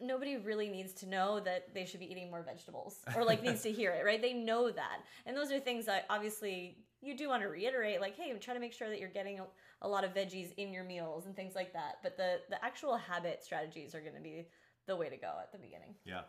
nobody 0.00 0.36
really 0.36 0.68
needs 0.68 0.92
to 0.94 1.06
know 1.06 1.38
that 1.38 1.72
they 1.74 1.84
should 1.84 2.00
be 2.00 2.10
eating 2.10 2.28
more 2.28 2.42
vegetables 2.42 2.96
or 3.14 3.24
like 3.24 3.42
needs 3.42 3.62
to 3.62 3.70
hear 3.80 3.92
it 3.92 4.04
right? 4.04 4.20
They 4.20 4.32
know 4.32 4.70
that. 4.70 4.98
And 5.26 5.36
those 5.36 5.52
are 5.52 5.60
things 5.60 5.86
that 5.86 6.06
obviously 6.10 6.78
you 7.00 7.16
do 7.16 7.28
want 7.28 7.42
to 7.42 7.48
reiterate 7.48 8.00
like 8.00 8.16
hey 8.16 8.32
try 8.38 8.54
to 8.54 8.60
make 8.60 8.72
sure 8.72 8.88
that 8.88 8.98
you're 8.98 9.08
getting 9.08 9.38
a, 9.40 9.46
a 9.82 9.88
lot 9.88 10.02
of 10.04 10.12
veggies 10.14 10.52
in 10.56 10.72
your 10.72 10.84
meals 10.84 11.26
and 11.26 11.36
things 11.36 11.54
like 11.54 11.72
that. 11.74 11.98
But 12.02 12.16
the 12.16 12.40
the 12.50 12.64
actual 12.64 12.96
habit 12.96 13.42
strategies 13.44 13.94
are 13.94 14.00
going 14.00 14.14
to 14.14 14.20
be 14.20 14.46
the 14.86 14.96
way 14.96 15.08
to 15.08 15.16
go 15.16 15.32
at 15.40 15.52
the 15.52 15.58
beginning. 15.58 15.94
Yeah. 16.04 16.22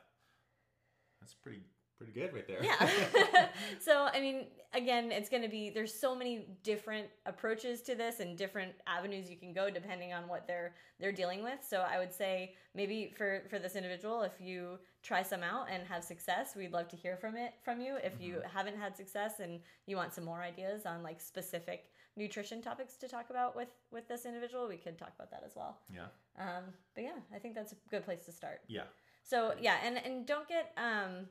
That's 1.22 1.34
pretty 1.34 1.62
pretty 1.97 2.13
good 2.13 2.34
right 2.34 2.47
there. 2.47 2.63
yeah. 2.63 3.47
so, 3.79 4.10
I 4.13 4.19
mean, 4.19 4.47
again, 4.73 5.12
it's 5.12 5.29
going 5.29 5.43
to 5.43 5.49
be 5.49 5.69
there's 5.69 5.93
so 5.93 6.15
many 6.15 6.47
different 6.63 7.08
approaches 7.25 7.82
to 7.84 7.95
this 7.95 8.19
and 8.19 8.38
different 8.38 8.73
avenues 8.88 9.29
you 9.29 9.38
can 9.38 9.53
go 9.53 9.69
depending 9.69 10.13
on 10.13 10.27
what 10.27 10.47
they're 10.47 10.73
they're 10.99 11.12
dealing 11.12 11.43
with. 11.43 11.60
So, 11.67 11.79
I 11.79 11.99
would 11.99 12.13
say 12.13 12.56
maybe 12.75 13.13
for 13.17 13.43
for 13.49 13.60
this 13.60 13.75
individual 13.75 14.21
if 14.23 14.34
you 14.39 14.79
try 15.01 15.21
some 15.21 15.43
out 15.43 15.67
and 15.71 15.86
have 15.88 16.03
success, 16.03 16.56
we'd 16.56 16.71
love 16.73 16.88
to 16.89 16.95
hear 16.95 17.17
from 17.17 17.36
it 17.36 17.53
from 17.63 17.82
you. 17.82 17.97
If 18.03 18.13
you 18.19 18.41
haven't 18.53 18.77
had 18.77 18.95
success 18.95 19.39
and 19.39 19.60
you 19.86 19.95
want 19.95 20.13
some 20.13 20.25
more 20.25 20.41
ideas 20.41 20.86
on 20.86 21.03
like 21.03 21.21
specific 21.21 21.86
nutrition 22.15 22.62
topics 22.62 22.95
to 22.97 23.08
talk 23.08 23.29
about 23.29 23.56
with 23.56 23.69
with 23.91 24.08
this 24.08 24.25
individual, 24.25 24.67
we 24.67 24.77
could 24.77 24.97
talk 24.97 25.12
about 25.15 25.32
that 25.32 25.43
as 25.45 25.56
well. 25.56 25.77
yeah. 25.93 26.08
Um, 26.39 26.63
but 26.95 27.03
yeah, 27.03 27.19
I 27.34 27.39
think 27.39 27.56
that's 27.56 27.73
a 27.73 27.75
good 27.89 28.03
place 28.03 28.25
to 28.25 28.32
start. 28.32 28.62
Yeah. 28.67 28.84
So 29.23 29.53
yeah, 29.60 29.77
and 29.84 29.97
and 29.97 30.25
don't 30.25 30.47
get 30.47 30.73
um 30.77 31.27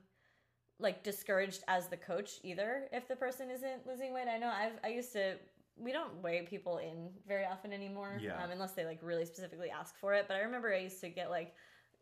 like 0.78 1.02
discouraged 1.02 1.62
as 1.68 1.88
the 1.88 1.96
coach 1.96 2.40
either 2.42 2.88
if 2.92 3.06
the 3.08 3.16
person 3.16 3.50
isn't 3.50 3.86
losing 3.86 4.12
weight. 4.12 4.28
I 4.28 4.38
know 4.38 4.48
I've 4.48 4.78
I 4.84 4.88
used 4.88 5.12
to 5.12 5.36
we 5.78 5.92
don't 5.92 6.14
weigh 6.22 6.42
people 6.42 6.78
in 6.78 7.08
very 7.26 7.44
often 7.46 7.72
anymore 7.72 8.18
Yeah. 8.20 8.42
um, 8.42 8.50
unless 8.50 8.72
they 8.72 8.84
like 8.84 8.98
really 9.02 9.24
specifically 9.24 9.70
ask 9.70 9.96
for 9.96 10.12
it. 10.14 10.26
But 10.28 10.36
I 10.36 10.40
remember 10.40 10.72
I 10.72 10.78
used 10.80 11.00
to 11.00 11.08
get 11.08 11.30
like 11.30 11.54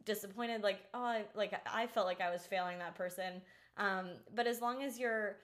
disappointed 0.05 0.63
like 0.63 0.81
oh 0.95 1.03
I, 1.03 1.25
like 1.35 1.53
I 1.73 1.87
felt 1.87 2.07
like 2.07 2.21
I 2.21 2.31
was 2.31 2.47
failing 2.47 2.79
that 2.79 2.95
person. 2.95 3.43
Um, 3.77 4.11
but 4.35 4.47
as 4.47 4.61
long 4.61 4.83
as 4.83 4.99
you're 4.99 5.37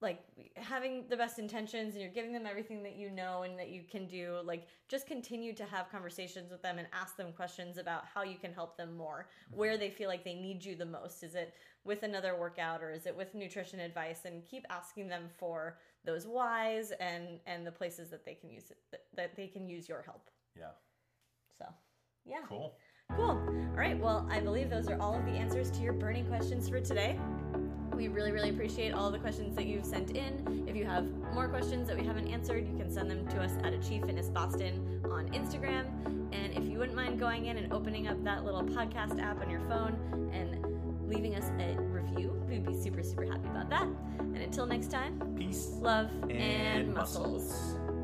like 0.00 0.20
having 0.54 1.04
the 1.08 1.16
best 1.16 1.38
intentions 1.38 1.94
and 1.94 2.02
you're 2.02 2.12
giving 2.12 2.32
them 2.32 2.46
everything 2.46 2.82
that 2.82 2.96
you 2.96 3.10
know 3.10 3.42
and 3.42 3.58
that 3.58 3.68
you 3.68 3.82
can 3.90 4.06
do 4.06 4.36
like 4.44 4.66
just 4.88 5.06
continue 5.06 5.52
to 5.52 5.64
have 5.64 5.90
conversations 5.90 6.50
with 6.50 6.62
them 6.62 6.78
and 6.78 6.86
ask 6.92 7.16
them 7.16 7.32
questions 7.32 7.78
about 7.78 8.04
how 8.14 8.22
you 8.22 8.36
can 8.38 8.52
help 8.52 8.76
them 8.76 8.96
more 8.96 9.28
where 9.50 9.76
they 9.76 9.90
feel 9.90 10.08
like 10.08 10.24
they 10.24 10.34
need 10.34 10.64
you 10.64 10.76
the 10.76 10.86
most 10.86 11.22
is 11.24 11.34
it 11.34 11.54
with 11.84 12.04
another 12.04 12.36
workout 12.38 12.80
or 12.82 12.92
is 12.92 13.06
it 13.06 13.16
with 13.16 13.34
nutrition 13.34 13.80
advice 13.80 14.20
and 14.24 14.44
keep 14.44 14.64
asking 14.70 15.08
them 15.08 15.24
for 15.36 15.78
those 16.04 16.26
whys 16.26 16.92
and 17.00 17.40
and 17.46 17.66
the 17.66 17.72
places 17.72 18.08
that 18.08 18.24
they 18.24 18.34
can 18.34 18.50
use 18.50 18.70
it 18.70 18.78
that, 18.92 19.02
that 19.16 19.36
they 19.36 19.48
can 19.48 19.66
use 19.68 19.88
your 19.88 20.02
help 20.02 20.30
Yeah. 20.56 20.70
so 21.58 21.64
yeah 22.24 22.42
Cool. 22.48 22.76
Cool. 23.16 23.30
All 23.30 23.74
right. 23.74 23.98
Well, 23.98 24.28
I 24.30 24.38
believe 24.38 24.68
those 24.68 24.88
are 24.90 25.00
all 25.00 25.14
of 25.14 25.24
the 25.24 25.30
answers 25.30 25.70
to 25.70 25.80
your 25.80 25.94
burning 25.94 26.26
questions 26.26 26.68
for 26.68 26.78
today. 26.78 27.18
We 27.98 28.06
really, 28.06 28.30
really 28.30 28.50
appreciate 28.50 28.92
all 28.94 29.10
the 29.10 29.18
questions 29.18 29.56
that 29.56 29.66
you've 29.66 29.84
sent 29.84 30.12
in. 30.12 30.64
If 30.68 30.76
you 30.76 30.84
have 30.84 31.04
more 31.34 31.48
questions 31.48 31.88
that 31.88 31.98
we 31.98 32.06
haven't 32.06 32.28
answered, 32.28 32.64
you 32.70 32.78
can 32.78 32.88
send 32.88 33.10
them 33.10 33.26
to 33.26 33.42
us 33.42 33.50
at 33.64 33.72
Achieve 33.72 34.04
Fitness 34.04 34.28
Boston 34.28 35.02
on 35.10 35.26
Instagram. 35.30 35.84
And 36.32 36.56
if 36.56 36.70
you 36.70 36.78
wouldn't 36.78 36.94
mind 36.94 37.18
going 37.18 37.46
in 37.46 37.56
and 37.56 37.72
opening 37.72 38.06
up 38.06 38.22
that 38.22 38.44
little 38.44 38.62
podcast 38.62 39.20
app 39.20 39.40
on 39.42 39.50
your 39.50 39.62
phone 39.62 40.30
and 40.32 40.64
leaving 41.08 41.34
us 41.34 41.50
a 41.58 41.74
review, 41.80 42.40
we'd 42.48 42.64
be 42.64 42.80
super, 42.80 43.02
super 43.02 43.24
happy 43.24 43.48
about 43.48 43.68
that. 43.70 43.88
And 44.20 44.36
until 44.36 44.66
next 44.66 44.92
time, 44.92 45.18
Peace 45.36 45.70
love 45.80 46.08
and 46.22 46.32
and 46.32 46.94
muscles. 46.94 47.50
muscles. 47.50 47.97